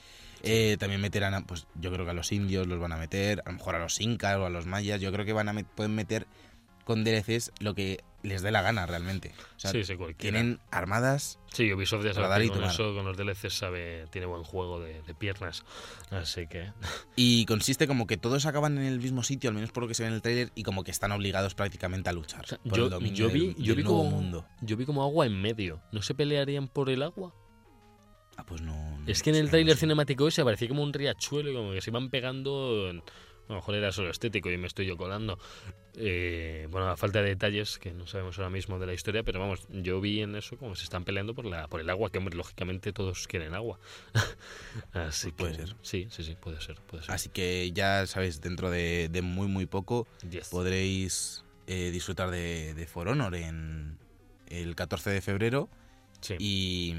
[0.42, 3.42] Eh, también meterán, a- pues yo creo que a los indios los van a meter,
[3.44, 5.52] a lo mejor a los incas o a los mayas, yo creo que van a
[5.52, 6.26] met- pueden meter
[6.84, 9.32] con DLCs lo que les dé la gana realmente.
[9.56, 10.38] O sea, sí, sí, cualquiera.
[10.38, 14.78] tienen armadas Sí, Ubisoft ya sabe con eso, con los DLCs sabe, tiene buen juego
[14.80, 15.64] de, de piernas.
[16.10, 16.70] Así que...
[17.16, 19.94] y consiste como que todos acaban en el mismo sitio, al menos por lo que
[19.94, 22.58] se ve en el tráiler, y como que están obligados prácticamente a luchar o sea,
[22.58, 24.46] por yo, el dominio yo vi, del, yo del vi nuevo como, mundo.
[24.60, 25.80] yo vi como agua en medio.
[25.92, 27.34] ¿No se pelearían por el agua?
[28.36, 28.72] Ah, pues no.
[28.98, 29.80] no Es que en el no tráiler sé.
[29.80, 32.88] cinemático ese parecía como un riachuelo y como que se iban pegando.
[32.90, 33.02] en-
[33.50, 35.36] A lo mejor era solo estético y me estoy yo colando.
[35.96, 39.40] Eh, bueno, a falta de detalles que no sabemos ahora mismo de la historia, pero
[39.40, 42.18] vamos, yo vi en eso como se están peleando por la por el agua, que
[42.18, 43.80] hombre, lógicamente todos quieren agua.
[44.92, 45.76] Así Puede que- ser.
[45.82, 47.12] Sí, sí, sí, puede ser, puede ser.
[47.14, 50.48] Así que ya sabéis, dentro de, de muy, muy poco Yes.
[50.48, 53.98] podréis eh, disfrutar de, de For Honor en
[54.46, 55.68] el 14 de febrero
[56.20, 56.36] Sí.
[56.38, 56.94] y,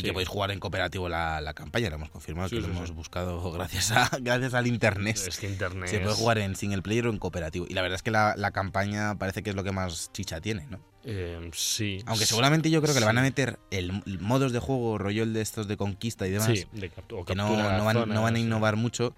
[0.00, 0.06] y Sí.
[0.08, 2.74] que podéis jugar en cooperativo la, la campaña, lo hemos confirmado, Sí, que sí, lo
[2.74, 5.16] hemos buscado gracias, a, gracias al internet.
[5.16, 5.88] Es que internet.
[5.88, 7.66] Se puede jugar en single player o en cooperativo.
[7.68, 10.40] Y la verdad es que la, la campaña parece que es lo que más chicha
[10.40, 10.80] tiene, ¿no?
[11.04, 12.02] eh, sí.
[12.06, 15.22] Aunque seguramente yo creo que le van a meter el, el modos de juego, rollo
[15.22, 18.00] el de estos de conquista y demás, Sí, de o que no, no van, no
[18.00, 19.14] zonas, van a innovar mucho.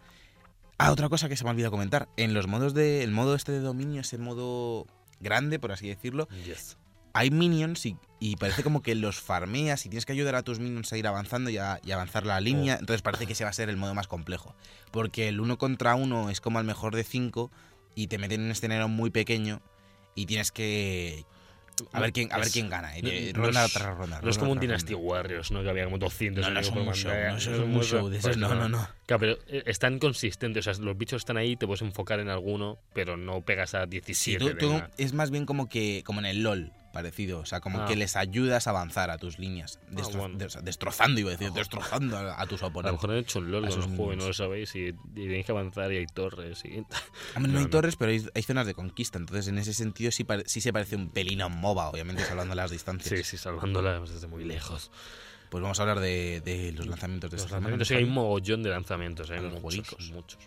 [0.79, 2.09] Ah, otra cosa que se me ha olvidado comentar.
[2.17, 3.05] En los modos de.
[3.05, 4.87] El modo este de dominio es el modo
[5.21, 6.29] grande, por así decirlo.
[6.45, 6.77] Yes.
[7.13, 10.61] Hay minions y, y parece como que los farmeas y tienes que ayudar a tus
[10.61, 12.75] minions a ir avanzando y, a- y avanzar la línea.
[12.79, 14.55] Entonces parece que ese va a ser el modo más complejo.
[14.93, 17.51] Porque el uno contra uno es como al mejor de cinco
[17.97, 19.61] y te meten en un escenario muy pequeño
[20.15, 21.25] y tienes que...
[21.93, 22.93] A ver quién, a ver quién gana.
[22.93, 24.21] de- no ronda es- tras ronda.
[24.23, 24.95] No es como un Dynasty.
[24.95, 25.63] Warriors, ¿no?
[25.65, 28.19] Que había como 200 No, no por show, no, eso No es un show de
[28.21, 28.89] Pues esos, no, no, no.
[29.07, 32.29] Claro, pero eh, están consistentes, o sea, los bichos están ahí, te puedes enfocar en
[32.29, 34.39] alguno, pero no pegas a Sí, 17.
[34.39, 34.91] tú, de tú una.
[34.97, 37.41] es más bien como que como en el LOL, parecido.
[37.41, 37.87] O sea, como Ah.
[37.87, 39.81] que les ayudas a avanzar a tus líneas.
[39.91, 40.39] destro- bueno.
[40.39, 42.93] de- o sea, destrozando, iba a decir, destrozando a, a tus A lo oponentes.
[42.93, 45.47] mejor han hecho un LOL con el juego y no lo sabéis y, y tenéis
[45.47, 46.79] que avanzar y hay torres y...
[46.79, 47.71] No, No, hay no.
[47.71, 49.19] torres, pero hay, hay zonas de conquista.
[49.19, 50.25] Entonces, en ese sentido, sí,
[50.61, 53.19] se parece un pelín a un MOBA, obviamente, salvando las distancias.
[53.21, 54.91] Sí, sí, salvándola desde muy lejos.
[55.51, 58.05] Pues vamos a hablar de, de los lanzamientos de Los esta lanzamientos, sí, semana.
[58.07, 59.41] hay un mogollón de lanzamientos, ¿eh?
[59.41, 60.39] Los muchos, muchos.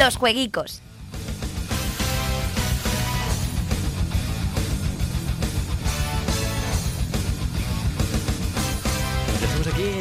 [0.00, 0.80] Los jueguicos.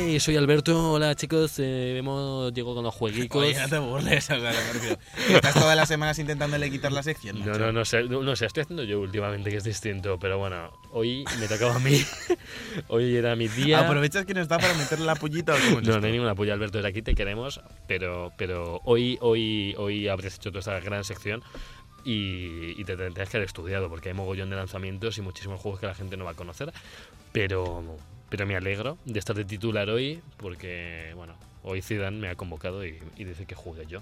[0.10, 3.44] Aquí, soy Alberto, hola chicos, eh, hemos llegado con los jueguicos.
[3.44, 4.30] Oye, no te burles,
[5.30, 7.40] Estás todas las semanas intentándole quitar la sección.
[7.40, 7.60] No, macho.
[7.60, 10.72] no, no sé, no, no sé, estoy haciendo yo últimamente que es distinto, pero bueno,
[10.92, 12.02] hoy me tocaba a mí,
[12.88, 13.82] hoy era mi día.
[13.82, 16.00] ¿Aprovechas que no está para meterle la pollita o cómo es No, esto?
[16.02, 20.36] no hay ninguna polla, Alberto, desde aquí te queremos, pero, pero hoy, hoy, hoy habrías
[20.36, 21.44] hecho toda esta gran sección
[22.04, 25.80] y, y te tendrías que haber estudiado, porque hay mogollón de lanzamientos y muchísimos juegos
[25.80, 26.74] que la gente no va a conocer,
[27.32, 27.84] pero,
[28.30, 32.86] pero me alegro de estar de titular hoy, porque, bueno, hoy Zidane me ha convocado
[32.86, 34.02] y, y dice que juegue yo.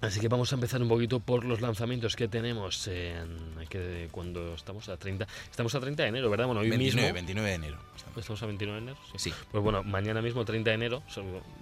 [0.00, 3.38] Así que vamos a empezar un poquito por los lanzamientos que tenemos en
[3.70, 6.46] que cuando estamos a 30, estamos a 30 de enero, ¿verdad?
[6.46, 7.78] Bueno, hoy 29, mismo 29 de enero.
[8.16, 8.98] estamos a 29 de enero.
[9.12, 9.30] Sí.
[9.30, 9.34] Sí.
[9.50, 11.02] Pues bueno, mañana mismo, 30 de enero,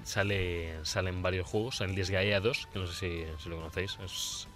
[0.03, 1.77] sale, salen varios juegos.
[1.77, 3.97] Sale el Disgaea 2, que no sé si, si lo conocéis.
[4.05, 4.49] Es.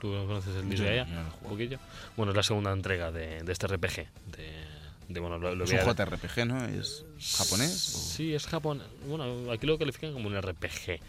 [0.00, 1.04] ¿Tú conoces el Disgaea?
[1.04, 1.78] no Un poquillo.
[2.16, 4.06] Bueno, es la segunda entrega de, de este RPG.
[4.26, 4.77] De,
[5.08, 6.64] de, bueno, lo, lo Es un JRPG, ¿no?
[6.66, 7.04] ¿Es
[7.38, 7.94] japonés?
[7.94, 8.86] o- Sí, es japonés.
[9.06, 11.00] Bueno, aquí lo califican como un RPG.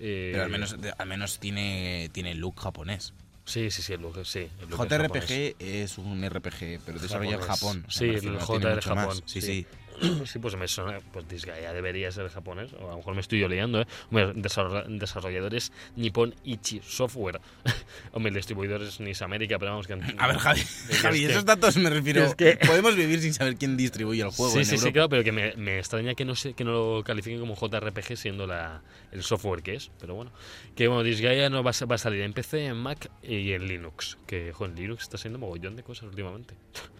[0.00, 3.12] Eh, Pero al menos, al menos tiene, tiene look japonés.
[3.46, 4.48] Sí, sí, sí, el look, sí.
[4.60, 4.88] el look.
[4.88, 7.48] JRPG es un RPG, pero desarrollado en.
[7.48, 7.84] Japón.
[7.88, 9.04] Sí, el refiero, J tiene de mucho más.
[9.06, 9.66] Japón, Sí, sí.
[10.00, 10.20] Sí.
[10.26, 13.38] Sí, pues me suena, pues Disgaea debería ser japonés, o a lo mejor me estoy
[13.40, 13.86] yo liando, ¿eh?
[14.10, 17.40] Hombre, desarrolla- desarrolladores Nippon Ichi Software.
[18.12, 19.92] Hombre, el distribuidor es Nis América, pero vamos que...
[20.18, 22.24] A ver, Javi, Es Javi, que- esos datos me refiero.
[22.24, 24.92] es que- Podemos vivir sin saber quién distribuye el juego Sí, en sí, sí, Europa.
[24.92, 28.16] claro, pero que me, me extraña que no sé, que no lo califiquen como JRPG
[28.16, 28.82] siendo la,
[29.12, 30.32] el software que es, pero bueno.
[30.74, 33.66] Que bueno, Disgaea no va a, va a salir en PC, en Mac y en
[33.68, 34.18] Linux.
[34.26, 36.54] Que, jo, en Linux está saliendo mogollón de cosas últimamente.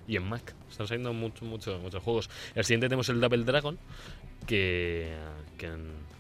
[0.07, 0.55] Y en Mac.
[0.71, 2.31] Están saliendo muchos, muchos, muchos juegos.
[2.55, 3.79] El siguiente tenemos el Double Dragon,
[4.47, 5.15] que,
[5.59, 5.71] que,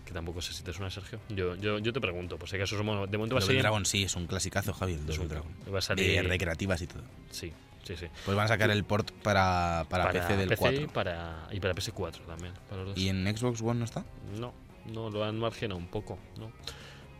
[0.04, 1.20] que tampoco sé si te suena, Sergio.
[1.28, 3.58] Yo, yo, yo te pregunto, por si acaso somos, de momento va a Double.
[3.60, 5.52] Dragon sí, es un clasicazo, Javi, el es Double un- Dragon.
[5.72, 6.22] Va a salir...
[6.22, 7.02] De recreativas y todo.
[7.30, 7.52] Sí,
[7.84, 8.06] sí, sí.
[8.24, 10.88] Pues van a sacar el port para, para, PC del 4.
[10.88, 12.54] para, y para PS4 también.
[12.68, 12.98] Para los dos.
[12.98, 14.04] ¿Y en Xbox One no está?
[14.38, 14.54] No,
[14.86, 16.50] no, lo han marginado un poco, ¿no?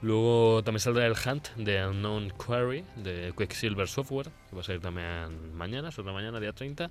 [0.05, 4.83] Luego también saldrá el Hunt de Unknown Quarry de Quicksilver Software, que va a salir
[4.83, 6.91] también mañana, sobre mañana, día 30.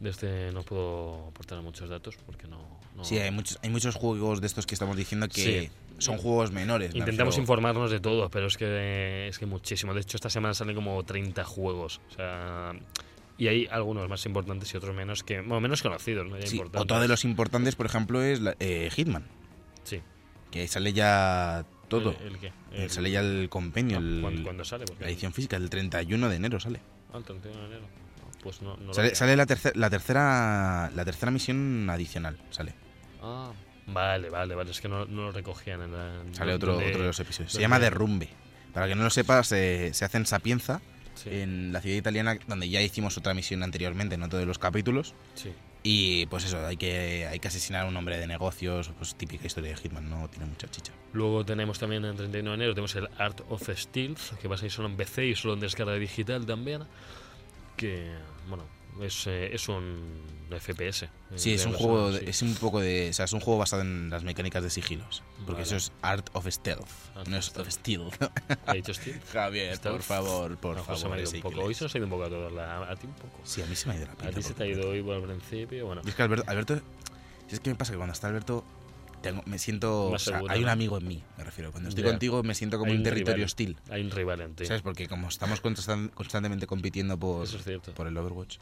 [0.00, 2.80] De este no puedo aportar muchos datos porque no...
[2.96, 5.34] no- Sí, hay muchos, hay muchos juegos de estos que estamos diciendo que
[5.68, 5.70] Sí.
[5.98, 6.92] son juegos menores.
[6.94, 9.92] me Intentamos refiero- informarnos de todo, pero es que es que muchísimo.
[9.92, 12.00] De hecho, esta semana salen como 30 juegos.
[12.10, 12.72] O sea,
[13.36, 16.38] y hay algunos más importantes y otros menos que, bueno, menos conocidos, ¿no?
[16.38, 19.26] Ya Sí, otro de los importantes, por ejemplo, es la- eh, Hitman,
[19.82, 20.00] Sí.
[20.50, 22.14] que sale ya todo.
[22.20, 22.46] ¿El, el qué?
[22.46, 24.84] Eh, El- sale ya el compendio, Ah, el- ¿cuándo, cuándo sale?
[24.86, 26.80] Porque- la edición física, el 31 de enero sale.
[27.12, 27.86] Ah, el 31 de enero.
[27.86, 32.38] Ah, Pues no, no lo Sale, sale la, tercer- la tercera la tercera misión adicional,
[32.50, 32.74] sale.
[33.22, 33.50] Ah,
[33.86, 34.70] vale, vale, vale.
[34.70, 36.22] Es que no, no lo recogían en la.
[36.32, 37.52] Sale otro, donde- otro de los episodios.
[37.52, 38.28] Se llama Derrumbe.
[38.72, 40.80] Para que no lo sepas, se, se hace en Sapienza,
[41.14, 45.14] Sí, en la ciudad italiana, donde ya hicimos otra misión anteriormente, no todos los capítulos.
[45.34, 45.52] sí.
[45.82, 49.46] Y pues eso, hay que, hay que asesinar a un hombre de negocios, pues típica
[49.46, 50.92] historia de Hitman, no tiene mucha chicha.
[51.12, 54.58] Luego tenemos también el 31 de enero tenemos el Art of Steel, que va a
[54.58, 56.82] salir solo en PC y solo en descarga digital también.
[57.76, 58.10] Que,
[58.48, 58.64] bueno,
[59.02, 60.20] es, eh, es un
[60.50, 61.04] FPS.
[61.06, 63.58] eh, Sí, es un juego, de- es un poco de, o sea, es un juego
[63.58, 65.62] basado en las mecánicas de sigilos, porque Vale.
[65.64, 67.70] eso es Art of Stealth, Art no of es of Stealth.
[67.70, 68.58] Steel.
[68.66, 69.20] ¿Ha dicho Steel?
[69.32, 69.96] Javier, Stealth.
[69.96, 71.16] por favor, por A José favor.
[71.16, 71.60] me ha ido un poco.
[71.62, 72.52] Hoy se nos ha ido un poco a todos.
[72.52, 73.38] la- A ti un poco.
[73.44, 74.88] Sí, a mí se me ha ido la A pinta ti se te ha ido
[74.88, 75.86] hoy por el principio.
[75.86, 76.80] Bueno, Y es que Alberto, Alberto,
[77.50, 78.64] es que me pasa que cuando está Alberto
[79.18, 80.08] tengo, me siento.
[80.12, 81.70] Más o sea, seguro, hay un amigo en mí, me refiero.
[81.70, 83.44] Cuando estoy contigo me siento como Hay un territorio rival.
[83.46, 83.76] hostil.
[83.90, 84.66] Hay un rival en ti.
[84.66, 84.82] ¿Sabes?
[84.82, 87.56] Porque como estamos constan- constantemente compitiendo por, es
[87.94, 88.56] por el Overwatch.
[88.56, 88.60] Eh,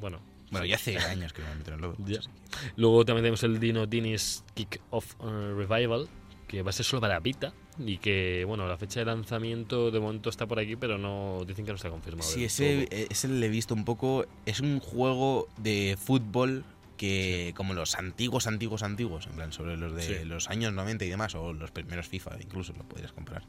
[0.00, 0.20] Bueno,
[0.50, 2.26] Bueno, ya hace años que me meto en el Overwatch.
[2.76, 5.26] Luego también tenemos el Dino Dinis Kick Off uh,
[5.56, 6.08] Revival,
[6.46, 7.52] que va a ser solo para Vita.
[7.80, 11.64] Y que, bueno, la fecha de lanzamiento de momento está por aquí, pero no dicen
[11.64, 12.28] que no está confirmado.
[12.28, 14.26] Sí, del ese, eh, ese le he visto un poco.
[14.46, 16.64] Es un juego de fútbol
[16.98, 20.24] que, como los antiguos, antiguos, antiguos, en plan, sobre los de Sí.
[20.26, 23.42] los años 90 y demás, o los primeros FIFA, incluso lo podrías comprar.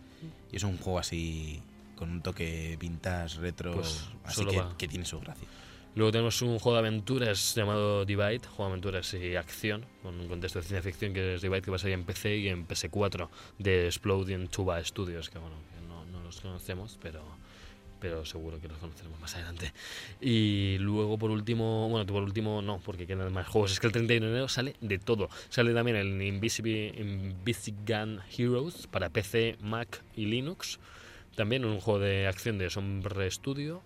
[0.51, 1.61] Y es un juego así,
[1.97, 4.45] con un toque vintage, retro, Pues así
[4.77, 5.47] que tiene su gracia.
[5.95, 10.27] Luego tenemos un juego de aventuras llamado Divide, juego de aventuras y acción, con un
[10.29, 12.67] contexto de ciencia ficción que es Divide, que va a salir en PC y en
[12.67, 13.27] PS4
[13.57, 17.23] de Exploding Tuba Studios, que bueno, que no, no los conocemos, pero,
[17.99, 19.73] pero seguro que los conoceremos más adelante.
[20.21, 23.93] Y luego por último, bueno, por último no, porque quedan más juegos, es que el
[23.93, 25.29] 31 de enero sale de todo.
[25.49, 30.79] Sale también el Invisible, Invisigun Heroes para PC, Mac y Linux.
[31.35, 33.81] También un juego de acción de Sombre Studio.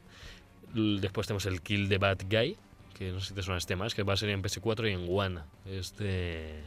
[0.74, 2.58] Después tenemos el Kill the Bad Guy,
[2.98, 4.94] que no sé si te suena este más, que va a ser en PS4 y
[4.94, 5.42] en One.
[5.66, 6.62] Este,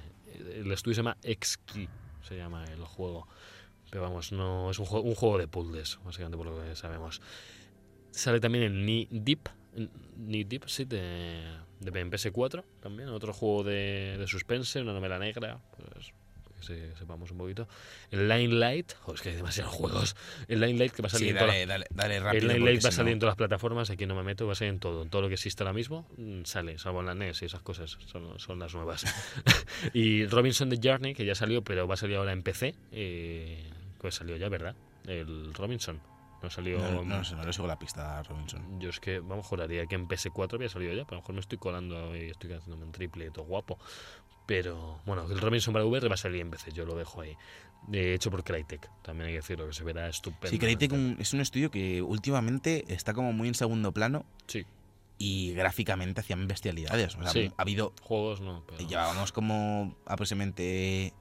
[0.55, 1.89] el estudio se llama X-Key,
[2.23, 3.27] se llama el juego.
[3.97, 7.23] Pero vamos, no es un juego, un juego de puzzles, básicamente por lo que sabemos.
[8.11, 9.49] Sale también el Knee Deep,
[10.19, 11.41] Knee Deep, sí, de,
[11.81, 16.13] de en PS4 también, otro juego de, de suspense, una novela negra, pues
[16.59, 17.69] que se- sepamos un poquito.
[18.11, 20.15] El Line Light, joder, es que hay demasiados juegos.
[20.47, 22.43] El Line Light que va a salir Sí, en todas dale, dale, dale rápido.
[22.43, 24.45] el Line Light va a salir no- en todas las plataformas, aquí no me meto,
[24.47, 25.07] va a salir en todo.
[25.07, 27.97] Todo lo que existe ahora mismo mm, sale, salvo en la NES y esas cosas,
[28.05, 29.07] son, son las nuevas.
[29.95, 33.71] y Robinson The Journey, que ya salió, pero va a salir ahora en PC, eh,
[34.01, 34.75] pues salió ya, ¿verdad?
[35.07, 36.01] El Robinson.
[36.43, 36.79] No salió.
[36.79, 38.79] No, no, sé, no le sigo la pista a Robinson.
[38.79, 41.35] Yo es que, vamos, juraría que en PS4 había salido ya, pero a lo mejor
[41.35, 43.79] me estoy colando y estoy haciéndome un triple todo guapo.
[44.47, 47.37] Pero bueno, el Robinson para VR va a salir en PC, yo lo dejo ahí.
[47.89, 50.49] De hecho por Crytek, también hay que decirlo, que se verá estupendo.
[50.49, 54.65] Sí, Crytek un- es un estudio que últimamente está como muy en segundo plano Sí,
[55.19, 57.17] y gráficamente hacían bestialidades.
[57.17, 57.51] O sea, Sí.
[57.57, 57.93] ha habido.
[58.03, 58.87] juegos no, pero...
[58.87, 61.13] Llevábamos como aproximadamente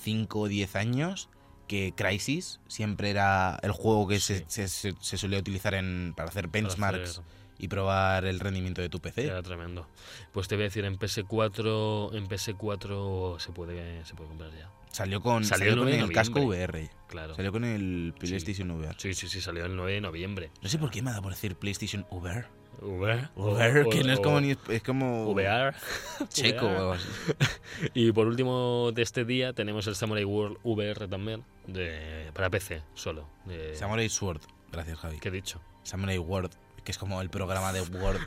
[0.00, 1.28] 5 o 10 años
[1.68, 6.30] que Crisis siempre era el juego que se, se, se- se solía utilizar en, para
[6.30, 7.24] hacer para benchmarks hacer-
[7.60, 9.26] y probar el rendimiento de tu PC.
[9.26, 9.86] Era tremendo.
[10.32, 14.70] Pues te voy a decir, en PS4, en PS4 se puede, se puede comprar ya.
[14.92, 16.40] Salió con, Salió con 9 de el casco.
[16.40, 16.90] VR.
[17.08, 17.34] Claro.
[17.36, 18.94] Salió con el PlayStation VR.
[18.98, 20.50] Sí, sí, sí, salió el 9 de noviembre.
[20.62, 22.46] No sé por qué me ha dado por decir PlayStation VR.
[22.80, 23.28] VR.
[23.36, 25.74] VR, o- que no es como ni, es como VR.
[26.28, 26.98] checo VR.
[27.94, 32.82] Y por último de este día tenemos el Samurai World VR también, de, para PC
[32.94, 33.28] solo.
[33.46, 34.40] de- Samurai Sword.
[34.72, 35.18] Gracias, Javi.
[35.18, 35.60] ¿Qué he dicho?
[35.82, 36.50] Samurai Word,
[36.84, 38.20] que es como el programa de Word.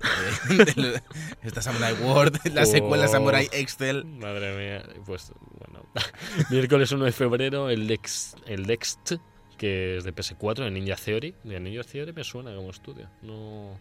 [0.49, 1.02] de- de-
[1.43, 3.10] está Samurai Word, la secuela Oh.
[3.10, 4.06] Samurai Excel.
[4.06, 5.86] Madre mía, pues bueno.
[6.49, 9.14] Miércoles 1 de febrero, el Dex, el Dext,
[9.58, 11.36] que es de PS4, el Ninja Theory.
[11.43, 13.10] De Ninja Theory me suena como estudio.
[13.22, 13.78] No,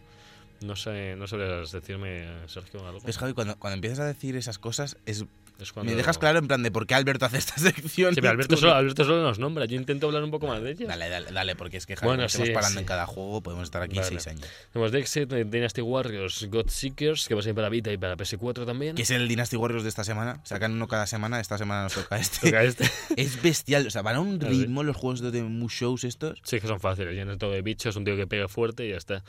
[0.61, 3.01] no sé, no sabrías decirme, Sergio, algo.
[3.05, 3.33] ¿Ves, Javi?
[3.33, 5.25] Cuando, cuando empiezas a decir esas cosas, es,
[5.61, 8.13] Es cuando- me dejas claro en plan de por qué Alberto hace esta sección.
[8.13, 8.73] Sí, pero y Alberto solo.
[8.73, 9.65] Alberto solo nos nombra.
[9.65, 10.87] Yo intento hablar un poco más de ellos.
[10.87, 12.79] Dale, dale, dale, porque es que Bueno, estamos sí, parando sí.
[12.79, 14.07] en cada juego, podemos estar aquí Vale.
[14.07, 14.45] seis años.
[14.73, 18.65] Tenemos Dexit, Dynasty Warriors, God Seekers, que va a ser para Vita y para PS4
[18.65, 18.95] también.
[18.95, 20.39] Que es el Dynasty Warriors de esta semana.
[20.43, 22.47] Sacan uno cada semana, esta semana nos toca este.
[22.49, 22.89] Toca este.
[23.17, 26.39] es bestial, o sea, van a un ritmo los juegos de Mus Shows estos.
[26.43, 27.13] Sí, que son fáciles.
[27.13, 29.23] Llenas todo de bichos, un tío que pega fuerte y ya está.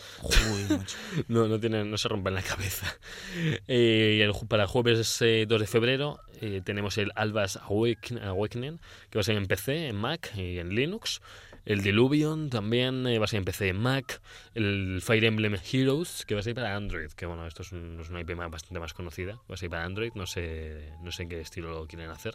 [0.71, 0.97] Macho.
[1.29, 2.87] No, no, tienen, no se rompen la cabeza.
[3.69, 8.79] Eh, y el para jueves eh, 2 de febrero eh, tenemos el Albas Awaken- Awakening,
[9.11, 11.21] que va a ser en PC, en Mac y en Linux.
[11.65, 14.21] El Diluvion también eh, va a ser en PC, en Mac.
[14.55, 17.11] El Fire Emblem Heroes, que va a ser para Android.
[17.13, 19.37] Que bueno, esto es, un- es una IP más- bastante más conocida.
[19.49, 22.35] Va a ser para Android, no sé, no sé en qué estilo lo quieren hacer.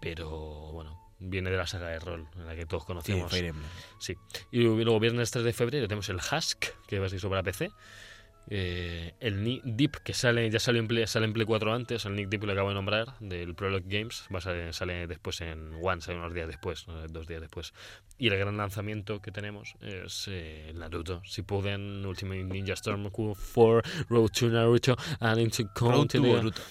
[0.00, 0.30] Pero
[0.72, 3.32] bueno, viene de la saga de rol, en la que todos Sí, conocemos.
[3.34, 3.56] Emblem.
[3.98, 4.14] Sí.
[4.52, 7.70] Y luego viernes 3 de febrero tenemos el Husk, que va a ser sobre PC.
[8.50, 12.06] Eh, el Nick Deep, que sale ya salió en Play, sale en Play 4 antes,
[12.06, 15.40] el Nick Deep lo acabo de nombrar, del Prologue Games, va a salir- sale después
[15.42, 17.74] en One, sale unos días después, eh, dos días después.
[18.16, 21.20] Y el gran lanzamiento que tenemos es eh, Naruto.
[21.26, 25.64] Si pueden, Ultimate Ninja Storm 4, Road to Naruto, and into.
[26.22, 26.62] Boruto.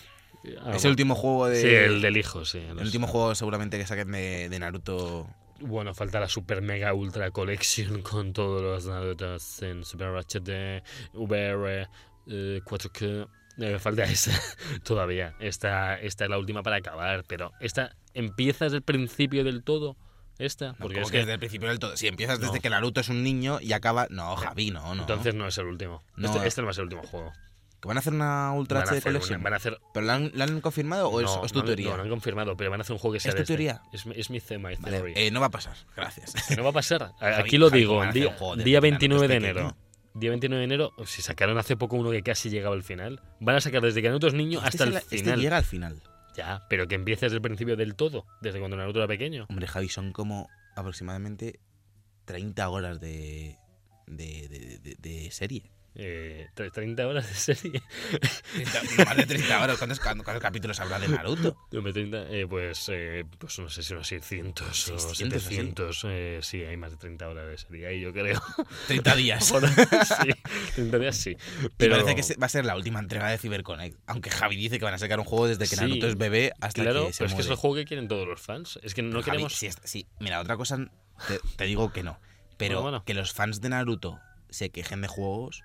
[0.64, 1.62] Ah, Es el último juego de.
[1.62, 2.60] Sí, el del hijo, sí.
[2.60, 5.28] el último juego seguramente que saquen de, de Naruto.
[5.60, 10.84] Bueno, falta la Super Mega Ultra Collection con todos los Narutos en Super HD,
[11.14, 11.88] VR,
[12.28, 13.28] eh, 4K.
[13.60, 14.40] Eh, falta esa
[14.84, 15.36] todavía.
[15.40, 19.98] Esta, esta es la última para acabar, pero esta empieza desde el principio del todo.
[20.40, 21.98] Esta, porque es que desde el principio del todo.
[21.98, 24.06] Si empiezas desde que Naruto es un niño y acaba.
[24.12, 25.02] No, Javi, no, no.
[25.02, 26.04] entonces no es el último.
[26.16, 26.28] No.
[26.28, 27.34] Este, este no va a ser el último juego.
[27.88, 29.44] ¿Que van a hacer una Ultra Van HD hacer una- Collection?
[29.44, 31.64] van a hacer ¿Pero la han, la han confirmado o es, no, o es tu
[31.64, 31.90] teoría?
[31.92, 33.54] No, no han confirmado, pero van a hacer un juego que sea ¿Es tu este.
[33.54, 33.82] teoría?
[33.94, 36.34] Es, mi- es mi tema, Vale, eh, no va a pasar, gracias.
[36.58, 37.14] No va a pasar.
[37.20, 39.78] Aquí lo digo, día, un juego de día Naruto 29 de enero.
[40.14, 43.56] Día 29 de enero, si sacaron hace poco uno que casi llegaba al final, van
[43.56, 45.40] a sacar desde que Naruto es niño Este hasta el este final.
[45.40, 46.02] llega al final.
[46.36, 49.46] Ya, pero que empiece desde el principio del todo, desde cuando Naruto era pequeño.
[49.50, 51.60] Hombre, Javi, son como aproximadamente
[52.26, 53.58] 30 horas de,
[54.08, 55.72] de, de- de- de serie.
[56.00, 57.82] Eh, tre- 30 horas de serie.
[58.54, 59.78] 30 más de 30 horas.
[59.80, 61.58] ¿Cuántos, cuántos capítulos habrá de Naruto?
[61.74, 65.56] Hombre, 30, eh, pues, eh, pues no sé si unos 600 o 600 así.
[65.56, 66.02] 700.
[66.08, 68.40] eh, sí, hay más de 30 horas de serie ahí, yo creo.
[68.86, 69.52] 30 días.
[69.52, 70.34] Por- sí,
[70.76, 71.32] 30 días sí.
[71.32, 73.98] Y Pero parece que va a ser la última entrega de CyberConnect.
[74.06, 75.82] Aunque Javi dice que van a sacar un juego desde que Sí.
[75.82, 78.08] Naruto es bebé hasta Claro, que se pero es que es el juego que quieren
[78.08, 78.80] todos los fans.
[78.84, 79.56] Es que no Pero, Javi, queremos.
[79.56, 80.78] sí, es- sí, mira, otra cosa
[81.28, 82.20] te, te digo que no.
[82.58, 83.04] Pero Bueno, bueno.
[83.04, 84.20] que los fans de Naruto
[84.50, 85.64] se quejen de juegos.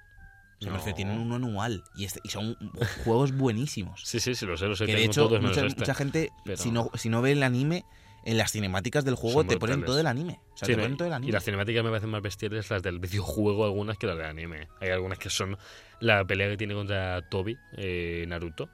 [0.63, 0.77] Se me No.
[0.79, 2.57] refiero, tienen uno anual y, este- y son
[3.05, 4.03] juegos buenísimos.
[4.05, 4.87] Sí, sí, sí, lo sé, lo sé.
[4.87, 5.81] que de hecho, mucha, este.
[5.81, 7.85] mucha gente, Pero- si, no, si no ve el anime,
[8.25, 10.39] en las cinemáticas del juego Son te ponen todo el anime.
[10.55, 11.29] O sea, Sí, te no, ponen todo el anime.
[11.31, 14.69] Y las cinemáticas me parecen más bestiales las del videojuego, algunas que las del anime.
[14.81, 15.59] Hay algunas que son
[15.99, 18.69] la pelea que tiene contra Toby, eh, Naruto.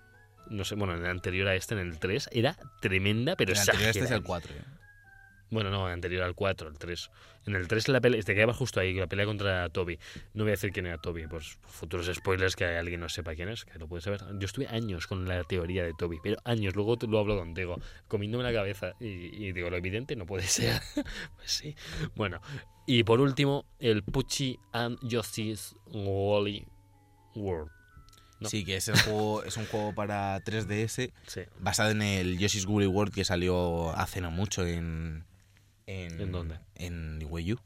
[0.50, 3.58] No sé, bueno, en el anterior a este, en el 3, era tremenda, pero el
[3.58, 4.26] anterior este es el exagerada.
[4.26, 4.54] 4.
[4.54, 4.62] ¿eh?
[5.50, 7.10] Bueno, no, anterior al 4, el 3.
[7.46, 9.98] En el 3 la pelea, te quedabas justo ahí, la pelea contra Toby.
[10.34, 13.48] No voy a decir quién era Toby, pues futuros spoilers que alguien no sepa quién
[13.48, 14.20] es, que lo puede saber.
[14.38, 18.44] Yo estuve años con la teoría de Toby, pero años, luego lo hablo contigo, comiéndome
[18.44, 19.06] la cabeza y,
[19.46, 20.82] y digo, lo evidente no puede ser.
[20.94, 21.74] pues sí.
[22.14, 22.40] Bueno,
[22.86, 26.66] y por último, el Pucci and Justice Wally
[27.34, 27.70] World.
[28.40, 28.48] No.
[28.48, 31.40] Sí, que es, el juego, es un juego para 3DS Sí.
[31.58, 35.24] basado en el Yoshi's Woolly World que salió hace no mucho en.
[35.88, 36.58] ¿En, ¿En dónde?
[36.74, 37.60] En Wii U.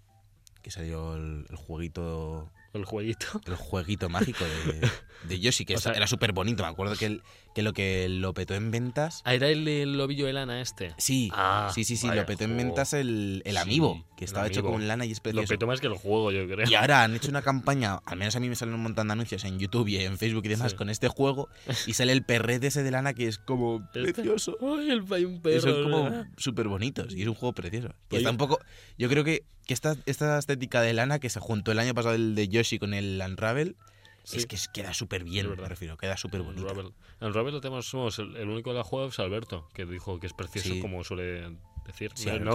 [0.63, 2.53] Que salió el, el jueguito.
[2.75, 3.27] El jueguito.
[3.47, 4.89] El jueguito mágico de,
[5.29, 6.63] de Yoshi, que O es- sea- era súper bonito.
[6.63, 7.23] Me acuerdo que, el-
[7.55, 9.21] que lo que lo petó en ventas.
[9.25, 10.95] Ah, era el, el lobillo de lana este.
[10.99, 14.25] Sí, Ah, sí, sí, sí, vaya lo petó en ventas el, el Sí, amiibo, que
[14.25, 15.49] estaba hecho con lana y es Lo precioso.
[15.49, 16.67] petó más que el juego, yo creo.
[16.69, 19.13] Y ahora han hecho una campaña, al menos a mí me salen un montón de
[19.13, 20.77] anuncios en YouTube y en Facebook y demás Sí.
[20.79, 21.49] con este juego,
[21.87, 24.57] y sale el perrete ese de lana que es como Este- precioso.
[24.63, 25.61] Ay, el hay un Y perro.
[25.61, 27.89] son como súper bonitos y es un juego precioso.
[28.11, 28.19] Y Oye.
[28.19, 28.61] está un poco.
[28.97, 32.15] Yo creo que, que esta, esta estética de lana que se juntó el año pasado
[32.15, 33.77] el de Yoshi con el Unravel
[34.25, 34.37] Sí.
[34.37, 36.63] es que queda súper bien, me refiero, queda súper bonito.
[36.63, 36.93] Unravel.
[37.21, 40.29] Unravel lo tenemos, somos el, el único de la juega es Alberto, que dijo que
[40.29, 40.81] es precioso, Sí.
[40.81, 41.57] como suele
[41.87, 42.11] decir.
[42.15, 42.55] Sí, No-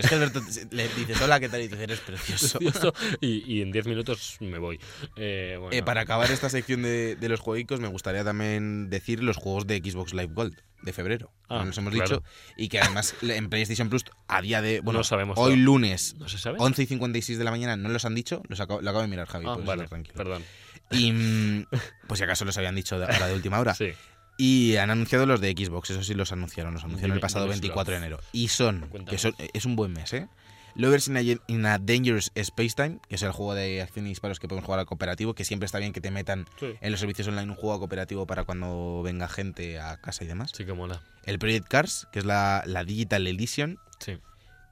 [0.00, 0.40] es que Alberto
[0.70, 1.60] le dices hola, ¿qué tal?
[1.60, 2.58] Y dices, eres precioso.
[2.58, 4.78] precioso, y, y en 10 minutos me voy.
[5.16, 9.22] Eh, bueno, Eh, para acabar esta sección de, de los jueguicos, me gustaría también decir
[9.22, 11.32] los juegos de Xbox Live Gold de febrero.
[11.44, 12.16] Ah, como nos hemos claro.
[12.18, 12.22] dicho.
[12.56, 14.80] Y que además en PlayStation Plus, a día de.
[14.80, 16.58] Bueno, No sabemos hoy lunes, ¿No se sabe?
[16.60, 18.42] 11 y 56 de la mañana, no los han dicho.
[18.48, 19.46] Los acabo, lo acabo de mirar, Javi.
[19.48, 20.14] ah, puedes vale, tranquilo.
[20.16, 20.42] perdón.
[20.90, 21.10] Y.
[21.12, 21.66] mm,
[22.06, 23.74] Pues si acaso los habían dicho ahora de última hora.
[23.78, 23.92] Sí,
[24.36, 26.74] Y han anunciado los de Xbox, eso sí los anunciaron.
[26.74, 28.20] Los anunciaron el pasado dimes 24 de enero.
[28.32, 28.88] Y son.
[29.08, 30.28] Que son es un buen mes, ¿eh?
[30.74, 34.10] Lovers in a, in a Dangerous Space Time, que es el juego de acción y
[34.10, 36.90] disparos que podemos jugar al cooperativo, que siempre está bien que te metan sí, en
[36.90, 40.50] los servicios online un juego cooperativo para cuando venga gente a casa y demás.
[40.54, 41.00] sí que mola.
[41.24, 44.18] El Project Cars, que es la, la Digital Edition, Sí.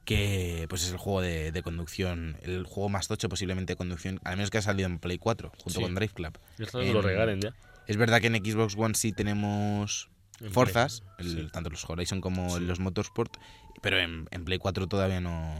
[0.05, 4.19] que pues es el juego de, de conducción, el juego más tocho posiblemente de conducción,
[4.23, 5.81] al menos que ha salido en Play 4, junto Sí.
[5.81, 6.37] con Drive Club.
[6.59, 7.53] Esto En- lo regalen ya.
[7.87, 10.09] Es verdad que en Xbox One sí tenemos
[10.41, 11.29] En Forzas, Play.
[11.31, 11.49] el- Sí.
[11.51, 12.63] tanto los Horizon como Sí.
[12.63, 13.37] los Motorsport,
[13.81, 15.53] pero en, en Play 4 todavía no,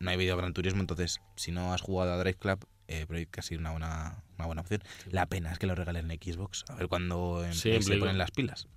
[0.00, 3.30] no ha habido Gran Turismo, entonces si no has jugado a Drive Club, eh, Project
[3.30, 4.82] Cars es una buena, una buena opción.
[5.10, 8.08] La pena es que lo regalen en Xbox, a ver cuándo en Play se ponen
[8.10, 8.18] One.
[8.18, 8.68] las pilas.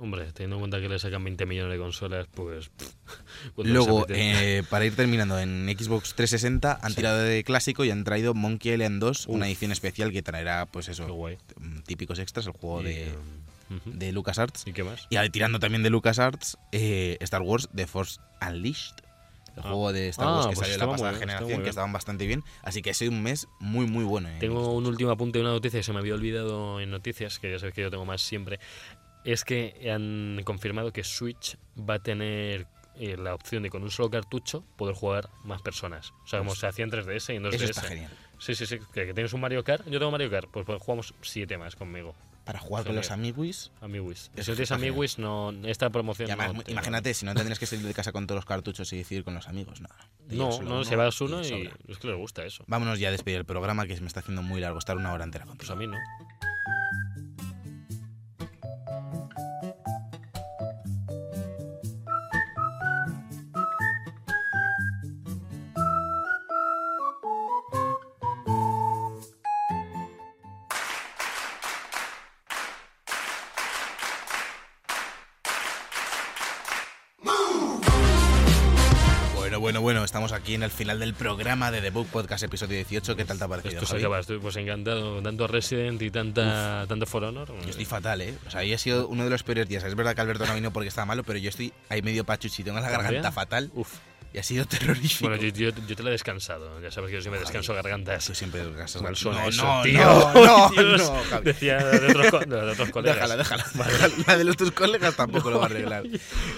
[0.00, 2.70] Hombre, teniendo en cuenta que le sacan 20 millones de consolas, pues.
[3.56, 6.96] Luego, eh, para ir terminando, en Xbox 360 han Sí.
[6.96, 10.88] tirado de clásico y han traído Monkey Island 2, una edición especial que traerá, pues
[10.88, 11.38] eso, guay.
[11.58, 13.12] mm, típicos extras, el juego Y, de,
[13.70, 13.90] um, ujú.
[13.98, 14.66] de LucasArts.
[14.66, 15.06] ¿Y qué más?
[15.10, 18.96] Y tirando también de LucasArts, eh, Star Wars The Force Unleashed.
[19.56, 19.68] El Ah.
[19.68, 21.68] juego de Star Ah, Wars que pues salió la pasada bien, generación, que bien.
[21.68, 22.42] estaban bastante bien.
[22.64, 24.28] Así que ha sido un mes muy, muy bueno.
[24.28, 27.38] en Tengo un último apunte de una noticia que se me había olvidado en noticias,
[27.38, 28.58] que ya sabes que yo tengo más siempre.
[29.24, 32.66] Es que han confirmado que Switch va a tener
[32.96, 36.12] eh, la opción de con un solo cartucho poder jugar más personas.
[36.24, 37.54] O sea, como se hacía en 3DS y en 2DS.
[37.54, 38.10] Eso está genial.
[38.38, 38.78] Sí, sí, sí.
[38.92, 39.84] Que, que tienes un Mario Kart.
[39.88, 40.50] Yo tengo Mario Kart.
[40.50, 42.14] Pues, pues jugamos siete más conmigo.
[42.44, 43.30] Para jugar con los Genial.
[43.30, 43.70] amiguis.
[43.80, 44.30] Amiguis.
[44.36, 47.86] Si no tienes amiguis, no, esta promoción además, no imagínate, si no tendrías que salir
[47.86, 49.80] de casa con todos los cartuchos y decidir con los amigos.
[49.80, 49.88] No,
[50.28, 52.62] No, no, uno se vas uno y, es que les gusta eso.
[52.66, 55.14] Vámonos ya a despedir el programa que se me está haciendo muy largo, estar una
[55.14, 55.72] hora entera Pues contigo.
[55.72, 55.96] a mí no.
[79.64, 83.16] Bueno, bueno, estamos aquí en el final del programa de The Book Podcast, episodio 18.
[83.16, 83.80] ¿Qué tal te ha parecido?
[83.80, 85.22] Esto se estoy pues encantado.
[85.22, 87.48] Tanto Resident y tanta, tanto For Honor.
[87.62, 88.34] Yo estoy fatal, ¿eh?
[88.46, 89.82] O sea, hoy ha sido uno de los peores días.
[89.82, 92.62] Es verdad que Alberto no vino porque estaba malo, pero yo estoy ahí medio pachuchi,
[92.62, 93.88] tengo la garganta fatal Uf.
[94.34, 95.28] Y ha sido terrorífico.
[95.30, 96.80] Bueno, yo, yo, yo te lo he descansado.
[96.82, 98.26] Ya sabes que yo siempre descanso gargantas.
[98.26, 100.04] Tú siempre desgastas Mal suena no, eso, no, tío.
[100.04, 100.32] no,
[100.82, 101.44] no, no, Javi.
[101.44, 103.16] Decía de otros, co- de otros colegas.
[103.16, 103.64] Déjala, déjala.
[104.26, 106.02] La de los tus colegas tampoco lo va a arreglar.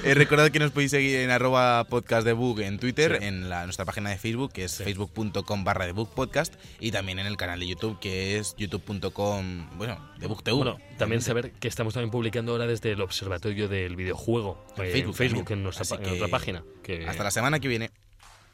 [0.02, 3.26] Eh, recordad que nos podéis seguir en arroba podcast de Book en Twitter, Sí.
[3.26, 7.18] en la, nuestra página de Facebook, que es facebook.com barra de Book Podcast, y también
[7.18, 10.56] en el canal de YouTube, que es youtube.com, bueno, de Book TV.
[10.56, 14.90] Bueno, también saber que estamos también publicando ahora desde el Observatorio del Videojuego En eh,
[14.90, 15.58] Facebook en, Facebook también.
[15.58, 16.64] en nuestra, en nuestra página.
[16.82, 17.90] Que, Hasta la semana que viene.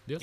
[0.06, 0.22] Dios.